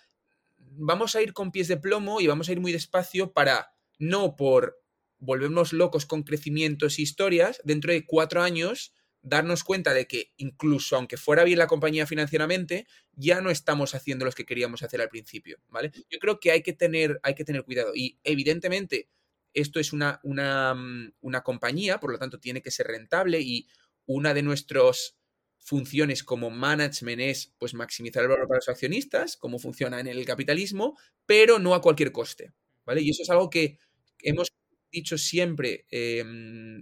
[0.58, 4.36] vamos a ir con pies de plomo y vamos a ir muy despacio para, no
[4.36, 4.80] por
[5.18, 8.94] volvernos locos con crecimientos y historias, dentro de cuatro años
[9.26, 14.24] darnos cuenta de que incluso aunque fuera bien la compañía financieramente, ya no estamos haciendo
[14.24, 15.92] lo que queríamos hacer al principio, ¿vale?
[16.10, 19.10] Yo creo que hay que tener, hay que tener cuidado y evidentemente
[19.54, 23.68] esto es una, una, mm, una compañía, por lo tanto tiene que ser rentable y
[24.06, 25.18] una de nuestros
[25.58, 30.24] funciones como management es pues maximizar el valor para los accionistas, como funciona en el
[30.24, 32.54] capitalismo, pero no a cualquier coste,
[32.86, 33.02] ¿vale?
[33.02, 33.80] Y eso es algo que
[34.20, 34.52] hemos
[34.92, 36.82] dicho siempre em,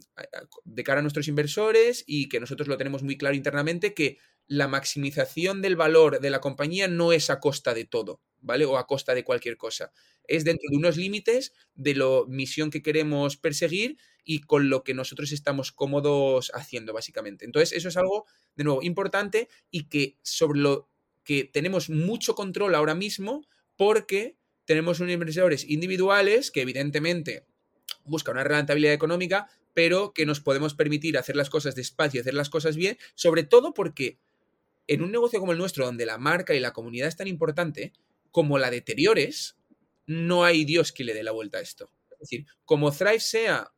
[0.64, 4.68] de cara a nuestros inversores y que nosotros lo tenemos muy claro internamente, que la
[4.68, 8.66] maximización del valor de la compañía no es a costa de todo, ¿vale?
[8.66, 9.92] O a costa de cualquier cosa.
[10.28, 14.94] Es dentro de unos límites de la misión que queremos perseguir y con lo que
[14.94, 17.46] nosotros estamos cómodos haciendo, básicamente.
[17.46, 18.26] Entonces, eso es algo,
[18.56, 20.90] de nuevo, importante y que sobre lo
[21.24, 23.46] que tenemos mucho control ahora mismo
[23.76, 27.46] porque tenemos unos inversores individuales que evidentemente
[28.06, 32.50] buscan una rentabilidad económica, pero que nos podemos permitir hacer las cosas despacio hacer las
[32.50, 34.20] cosas bien, sobre todo porque
[34.88, 37.94] en un negocio como el nuestro, donde la marca y la comunidad es tan importante,
[38.32, 39.58] como la deteriores,
[40.06, 41.92] no hay Dios que le dé la vuelta a esto.
[42.12, 43.72] Es decir, como Thrive sea,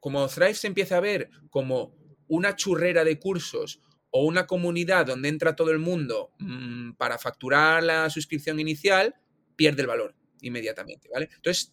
[0.00, 1.94] como Thrive se empieza a ver como
[2.28, 7.82] una churrera de cursos o una comunidad donde entra todo el mundo mmm, para facturar
[7.82, 9.14] la suscripción inicial,
[9.56, 11.28] pierde el valor inmediatamente, ¿vale?
[11.34, 11.72] Entonces,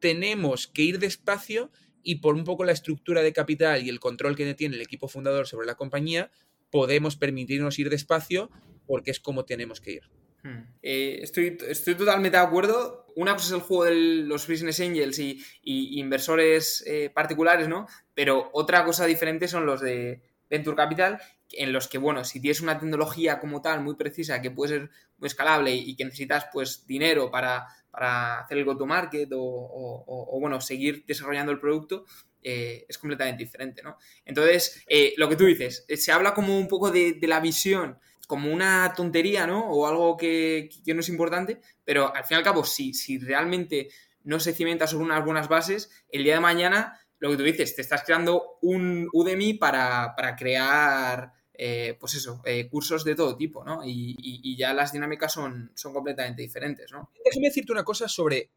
[0.00, 1.70] tenemos que ir despacio
[2.02, 5.08] y por un poco la estructura de capital y el control que tiene el equipo
[5.08, 6.30] fundador sobre la compañía,
[6.70, 8.50] podemos permitirnos ir despacio
[8.86, 10.02] porque es como tenemos que ir.
[10.42, 10.62] Hmm.
[10.82, 13.06] Eh, estoy, estoy, totalmente de acuerdo.
[13.16, 13.94] Una cosa es el juego de
[14.24, 17.86] los business angels y, inversores eh, particulares, ¿no?
[18.14, 21.20] Pero otra cosa diferente son los de venture capital,
[21.52, 24.90] en los que, bueno, si tienes una tecnología como tal muy precisa que puede ser
[25.18, 31.04] muy escalable y que necesitas, pues, dinero para, para hacer el go-to-market o, bueno, seguir
[31.06, 32.04] desarrollando el producto,
[32.42, 33.96] eh, es completamente diferente, ¿no?
[34.24, 34.84] Entonces,
[35.16, 39.46] lo que tú dices, se habla como un poco de, la visión como una tontería,
[39.46, 39.70] ¿no?
[39.70, 43.88] O algo que, no es importante, pero al fin y al cabo, si, si realmente
[44.24, 47.74] no se cimenta sobre unas buenas bases, el día de mañana, lo que tú dices,
[47.74, 53.64] te estás creando un Udemy para, crear, eh, pues eso, eh, cursos de todo tipo,
[53.64, 53.80] ¿no?
[53.84, 57.10] Y, ya las dinámicas son, son completamente diferentes, ¿no?
[57.24, 58.50] Déjame decirte una cosa sobre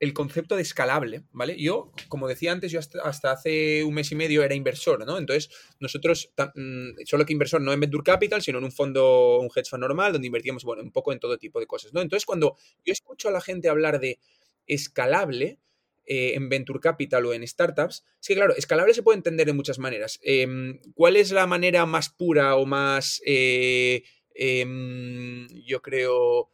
[0.00, 1.54] el concepto de escalable, ¿vale?
[1.62, 5.18] Yo, como decía antes, yo hasta, hace un mes y medio era inversor, ¿no?
[5.18, 9.50] Entonces, nosotros, mm, solo que inversor no en Venture Capital, sino en un fondo, un
[9.54, 12.00] hedge fund normal, donde invertíamos, bueno, un poco en todo tipo de cosas, ¿no?
[12.00, 14.18] Entonces, cuando yo escucho a la gente hablar de
[14.66, 15.58] escalable,
[16.06, 19.78] eh, en Venture Capital o en startups, sí, claro, escalable se puede entender de muchas
[19.78, 20.18] maneras.
[20.22, 24.02] Em, ¿Cuál es la manera más pura o más, eh,
[24.34, 26.50] em, yo creo,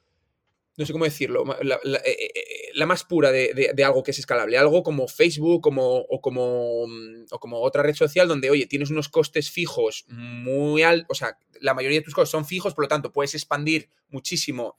[0.79, 4.13] no sé cómo decirlo, la, eh, eh, eh, la, más pura de, de, algo que
[4.13, 4.57] es escalable.
[4.57, 7.25] Algo como Facebook como, o, como, mm,
[7.55, 11.99] otra red social donde, oye, tienes unos costes fijos muy altos, o sea, la mayoría
[11.99, 14.77] de tus costes son fijos, por lo tanto, puedes expandir muchísimo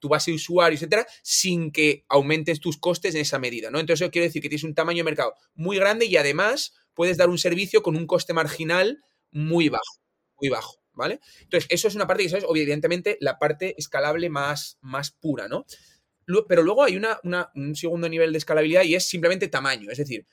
[0.00, 3.78] tu base de usuarios, etcétera, sin que aumentes tus costes en esa medida, ¿no?
[3.78, 7.16] Entonces, eso quiere decir que tienes un tamaño de mercado muy grande y además puedes
[7.16, 8.98] dar un servicio con un coste marginal
[9.30, 10.00] muy bajo,
[10.40, 10.81] muy bajo.
[10.94, 11.20] ¿Vale?
[11.40, 15.66] Entonces, eso es una parte que es, evidentemente, la parte escalable más, más pura, ¿no?
[16.48, 17.20] Pero luego hay una,
[17.54, 19.90] un segundo nivel de escalabilidad y es simplemente tamaño.
[19.90, 20.26] Es decir,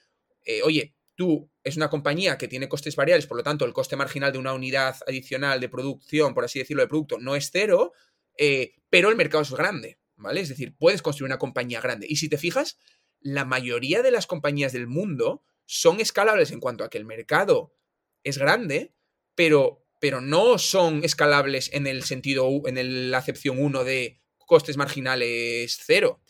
[0.46, 3.96] eh, oye, tú es una compañía que tiene costes variables, por lo tanto, el coste
[3.96, 7.92] marginal de una unidad adicional de producción, por así decirlo, de producto, no es cero,
[8.38, 10.42] eh, pero el mercado es grande, ¿vale?
[10.42, 12.08] Es decir, puedes construir una compañía grande.
[12.10, 12.78] Y si te fijas,
[13.20, 17.76] la mayoría de las compañías del mundo son escalables en cuanto a que el mercado
[18.24, 18.94] es grande,
[19.36, 25.80] pero pero no son escalables en el sentido, en la acepción 1 de costes marginales
[25.86, 26.22] cero.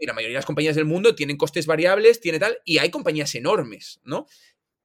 [0.00, 3.34] la mayoría de las compañías del mundo tienen costes variables, tiene tal, y hay compañías
[3.34, 4.26] enormes, ¿no?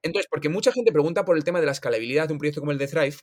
[0.03, 2.71] Entonces, porque mucha gente pregunta por el tema de la escalabilidad de un proyecto como
[2.71, 3.17] el de Thrive,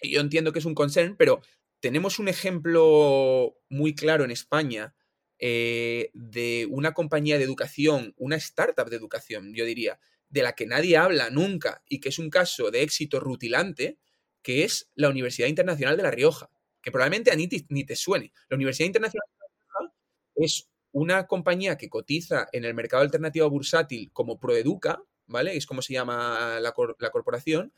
[0.00, 1.42] y yo entiendo que es un concern, pero
[1.80, 4.94] tenemos un ejemplo muy claro en España
[5.38, 10.66] eh, de una compañía de educación, una startup de educación, yo diría, de la que
[10.66, 13.98] nadie habla nunca y que es un caso de éxito rutilante,
[14.42, 16.50] que es la Universidad Internacional de La Rioja,
[16.82, 18.32] que probablemente a ni ni te suene.
[18.48, 19.94] La Universidad Internacional de La Rioja
[20.36, 25.56] es una compañía que cotiza en el mercado alternativo bursátil como Proeduca, ¿vale?
[25.56, 27.72] Es como se llama la, la corporación.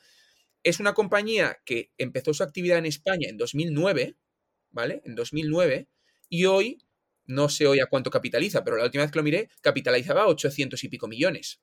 [0.62, 4.16] Es una compañía que empezó su actividad en España en 2009,
[4.70, 5.02] ¿vale?
[5.04, 5.88] En 2009,
[6.28, 6.78] y hoy,
[7.26, 10.82] no sé hoy a cuánto capitaliza, pero la última vez que lo miré, capitalizaba 800
[10.84, 11.60] y pico millones.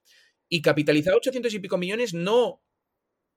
[0.50, 2.62] Y capitalizaba 800 y pico millones no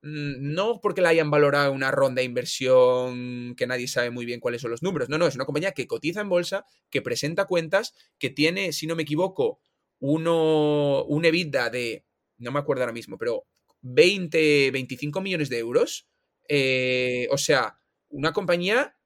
[0.02, 4.62] no porque la hayan valorado una ronda de inversión que nadie sabe muy bien cuáles
[4.62, 5.08] son los números.
[5.08, 8.86] No, no, es una compañía que cotiza en bolsa, que presenta cuentas, que tiene, si
[8.86, 9.60] no me equivoco,
[9.98, 12.04] uno, un EBITDA de,
[12.38, 13.44] no me acuerdo ahora mismo, pero
[13.82, 16.08] 20, 25 millones de euros.
[16.48, 17.78] Eh, o sea,
[18.08, 18.96] una compañía,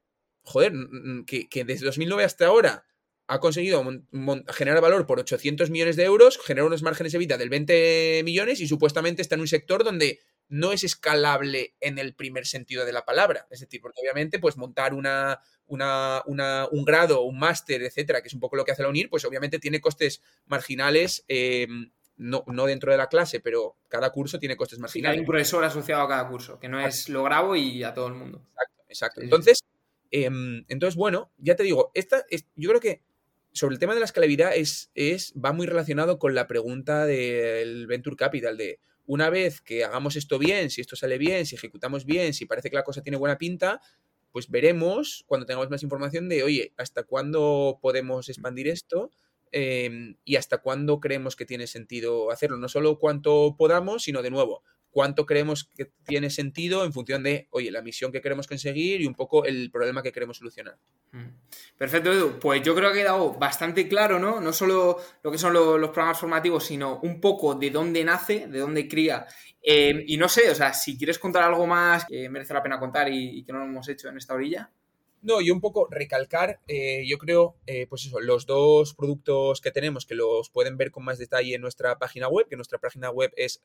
[0.43, 0.73] joder,
[1.27, 2.85] que, que desde 2009 hasta ahora
[3.27, 3.83] ha conseguido
[4.49, 8.61] generar valor por 800 millones de euros, genera unos márgenes de vida del 20 millones
[8.61, 12.93] y supuestamente está en un sector donde no es escalable en el primer sentido de
[12.93, 13.47] la palabra.
[13.51, 18.29] Es decir, porque obviamente, pues montar una, una, una, un grado, un máster, etcétera, que
[18.29, 21.25] es un poco lo que hace la UNIR, pues obviamente tiene costes marginales.
[21.29, 21.67] Eh,
[22.17, 25.17] no, no, dentro de la clase, pero cada curso tiene costes marginales.
[25.17, 28.07] hay un profesor asociado a cada curso, que no es lo grabo y a todo
[28.07, 28.47] el mundo.
[28.53, 29.21] Exacto, exacto.
[29.21, 29.65] Entonces,
[30.13, 30.31] eh,
[30.69, 33.03] entonces bueno, ya te digo, esta es, yo creo que
[33.55, 37.87] sobre el tema de la escalabilidad es, es, va muy relacionado con la pregunta del
[37.87, 42.05] Venture Capital, de una vez que hagamos esto bien, si esto sale bien, si ejecutamos
[42.05, 43.81] bien, si parece que la cosa tiene buena pinta,
[44.33, 49.11] pues veremos cuando tengamos más información de, oye, ¿hasta cuándo podemos expandir esto?
[49.53, 52.57] Eh, y hasta cuándo creemos que tiene sentido hacerlo.
[52.57, 54.65] No solo cuánto podamos, sino de nuevo,
[54.95, 59.07] cuánto creemos que tiene sentido en función de, oye, la misión que queremos conseguir y
[59.07, 60.79] un poco el problema que queremos solucionar.
[61.11, 61.31] Mm.
[61.77, 62.39] Perfecto, Edu.
[62.39, 64.41] Pues yo creo que ha quedado bastante claro, ¿no?
[64.41, 68.61] No solo lo que son los, programas formativos, sino un poco de dónde nace, de
[68.61, 69.27] dónde cría.
[69.61, 72.79] Eh, y no sé, o sea, si quieres contar algo más que merece la pena
[72.79, 74.71] contar y, y que no lo hemos hecho en esta orilla.
[75.25, 79.71] No, y un poco recalcar, eh, yo creo, eh, pues eso, los dos productos que
[79.71, 83.09] tenemos, que los pueden ver con más detalle en nuestra página web, que nuestra página
[83.09, 83.63] web es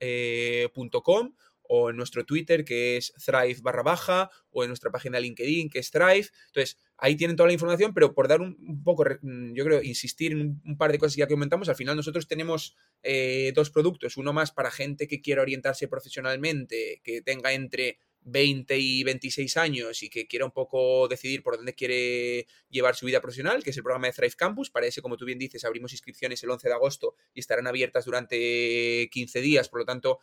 [0.00, 5.68] thriveup.com o en nuestro Twitter, que es thrive barra baja, o en nuestra página LinkedIn,
[5.68, 6.28] que es thrive.
[6.46, 10.30] Entonces, ahí tienen toda la información, pero por dar un, poco, mm, yo creo, insistir
[10.30, 14.16] en un, par de cosas ya que comentamos, al final nosotros tenemos eh, dos productos,
[14.16, 20.02] uno más para gente que quiera orientarse profesionalmente, que tenga entre 20 y 26 años
[20.02, 23.76] y que quiera un poco decidir por dónde quiere llevar su vida profesional, que es
[23.76, 24.70] el programa de Thrive Campus.
[24.70, 28.04] Para ese, como tú bien dices, abrimos inscripciones el 11 de agosto y estarán abiertas
[28.04, 29.68] durante 15 días.
[29.68, 30.20] Por lo tanto,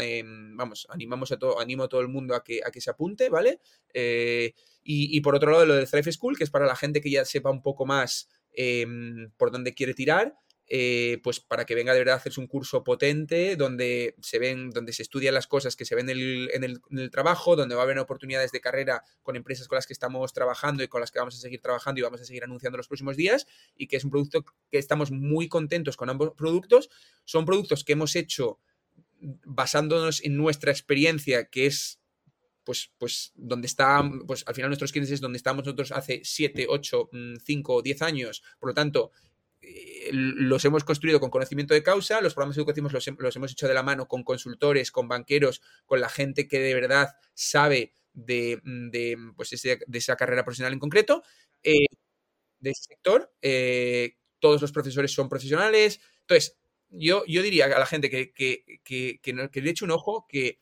[0.00, 2.90] em, vamos, animamos a todo, animo a todo el mundo a que, a que se
[2.90, 3.60] apunte, ¿vale?
[3.94, 4.54] Eh,
[4.88, 7.24] y, por otro lado, lo del Thrive School, que es para la gente que ya
[7.24, 10.36] sepa un poco más em, por dónde quiere tirar.
[10.68, 14.70] Eh, pues para que venga de verdad a hacerse un curso potente donde se ven,
[14.70, 17.98] donde se estudian las cosas que se ven en el, trabajo, donde va a haber
[18.00, 21.36] oportunidades de carrera con empresas con las que estamos trabajando y con las que vamos
[21.36, 23.46] a seguir trabajando y vamos a seguir anunciando los próximos días
[23.76, 26.90] y que es un producto que estamos muy contentos con ambos productos.
[27.24, 28.58] Son productos que hemos hecho
[29.20, 32.00] basándonos en nuestra experiencia, que es
[32.64, 36.66] pues, pues donde está, pues al final nuestros clientes es donde estábamos nosotros hace 7,
[36.68, 37.10] 8,
[37.44, 38.42] 5, 10 años.
[38.58, 39.12] Por lo tanto,
[40.12, 43.82] los hemos construido con conocimiento de causa, los programas educativos los, hemos hecho de la
[43.82, 48.60] mano con consultores, con banqueros, con la gente que de verdad sabe de,
[49.36, 51.22] pues de esa carrera profesional en concreto,
[51.62, 51.86] eh,
[52.60, 53.32] de ese sector.
[53.42, 56.00] Eh, todos los profesores son profesionales.
[56.20, 56.58] Entonces,
[56.88, 60.60] yo, yo diría a la gente que, que, que, que, le eche un ojo, que,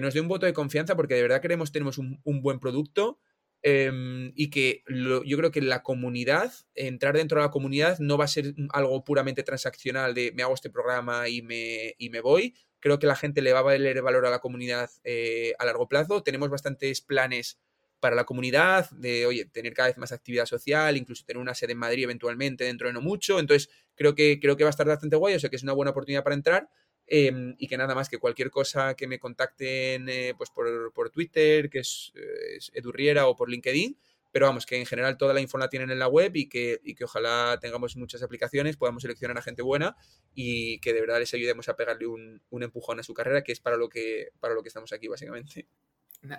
[0.00, 3.18] nos dé un voto de confianza, porque de verdad queremos, tenemos un buen producto
[3.62, 8.24] Em, y que yo creo que la comunidad, entrar dentro de la comunidad no va
[8.24, 12.54] a ser algo puramente transaccional de me hago este programa y me, y me voy.
[12.78, 15.88] Creo que la gente le va a valer valor a la comunidad eh, a largo
[15.88, 16.22] plazo.
[16.22, 17.58] Tenemos bastantes planes
[17.98, 21.72] para la comunidad, de, oye, tener cada vez más actividad social, incluso tener una sede
[21.72, 23.40] en Madrid eventualmente dentro de no mucho.
[23.40, 25.72] Entonces, creo que, creo que va a estar bastante guay, o sea que es una
[25.72, 26.68] buena oportunidad para entrar.
[27.08, 31.10] Em, y que nada más que cualquier cosa que me contacten eh, pues por, por,
[31.10, 32.12] Twitter, que es,
[32.56, 33.96] es, Edurriera o por LinkedIn,
[34.32, 36.80] pero vamos, que en general toda la info la tienen en la web y que,
[36.82, 39.96] y que ojalá tengamos muchas aplicaciones, podamos seleccionar a gente buena
[40.34, 43.52] y que de verdad les ayudemos a pegarle un, un empujón a su carrera, que
[43.52, 45.68] es para lo que, para lo que estamos aquí básicamente.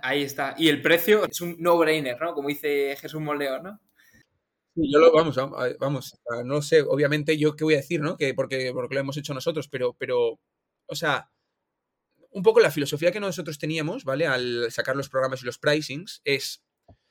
[0.03, 0.53] Ahí está.
[0.57, 2.34] Y el precio es un no-brainer, ¿no?
[2.34, 3.80] Como dice Jesús Moldeón, ¿no?
[4.80, 5.36] yo lo, vamos,
[5.80, 8.15] vamos, no sé, obviamente yo qué voy a decir, ¿no?
[8.15, 10.39] Que porque, porque lo hemos hecho nosotros, pero, pero
[10.88, 11.31] o sea,
[12.31, 14.27] un poco la filosofía que nosotros teníamos, ¿vale?
[14.27, 16.63] Al sacar los programas y los pricings, es.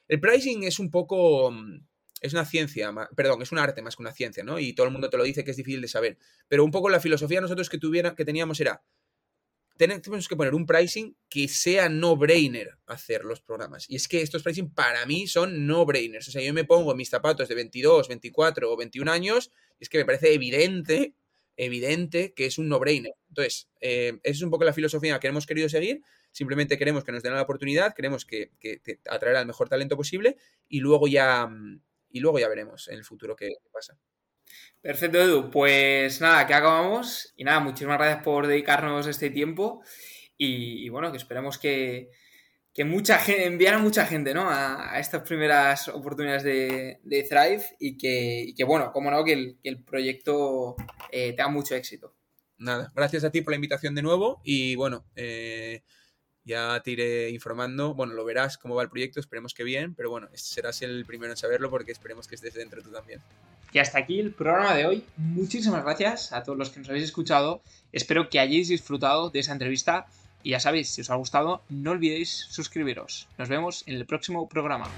[0.09, 1.51] El pricing es un poco.
[1.51, 1.87] Mm,
[2.21, 4.59] es una ciencia, perdón, es un arte más que una ciencia, ¿no?
[4.59, 6.19] Y todo el mundo te lo dice que es difícil de saber.
[6.49, 8.83] Pero un poco la filosofía nosotros que, tuviera, que teníamos era.
[9.77, 13.91] Tenemos que poner un pricing que sea no-brainer hacer los programas.
[13.91, 16.29] Y es que estos pricing para mí son no-brainers.
[16.29, 19.91] O sea, yo me pongo mis zapatos de 22, 24 o 21 años y es
[19.91, 21.15] que me parece evidente
[21.57, 23.15] evidente que es un no-brainer.
[23.29, 26.03] Entonces, eh, esa es un poco la filosofía que hemos querido seguir.
[26.33, 28.51] Simplemente queremos que nos den la oportunidad, queremos que,
[29.09, 30.37] atraer al mejor talento posible
[30.69, 31.81] y luego ya, mm,
[32.11, 33.99] y luego ya veremos en el futuro qué, pasa.
[34.81, 35.51] Perfecto, Edu.
[35.51, 37.33] Pues nada, que acabamos.
[37.37, 39.83] Y nada, muchísimas gracias por dedicarnos este tiempo.
[40.39, 42.11] y bueno, que esperemos que,
[42.77, 44.51] que mucha gente, enviar a mucha gente ¿no?
[44.51, 50.77] a, estas primeras oportunidades de, Thrive y que, bueno, como no, que el, proyecto
[51.11, 52.15] eh, tenga mucho éxito.
[52.59, 55.85] Nada, gracias a ti por la invitación de nuevo y bueno, eh,
[56.45, 57.95] ya te iré informando.
[57.95, 61.33] Bueno, lo verás cómo va el proyecto, esperemos que bien, pero bueno, serás el primero
[61.33, 63.23] en saberlo porque esperemos que estés dentro tú también.
[63.73, 65.05] Y hasta aquí el programa de hoy.
[65.17, 67.63] Muchísimas gracias a todos los que nos habéis escuchado.
[67.91, 70.07] Espero que hayáis disfrutado de esa entrevista.
[70.43, 73.27] Y ya sabéis, si os ha gustado, no olvidéis suscribiros.
[73.39, 74.89] Nos vemos en el próximo programa.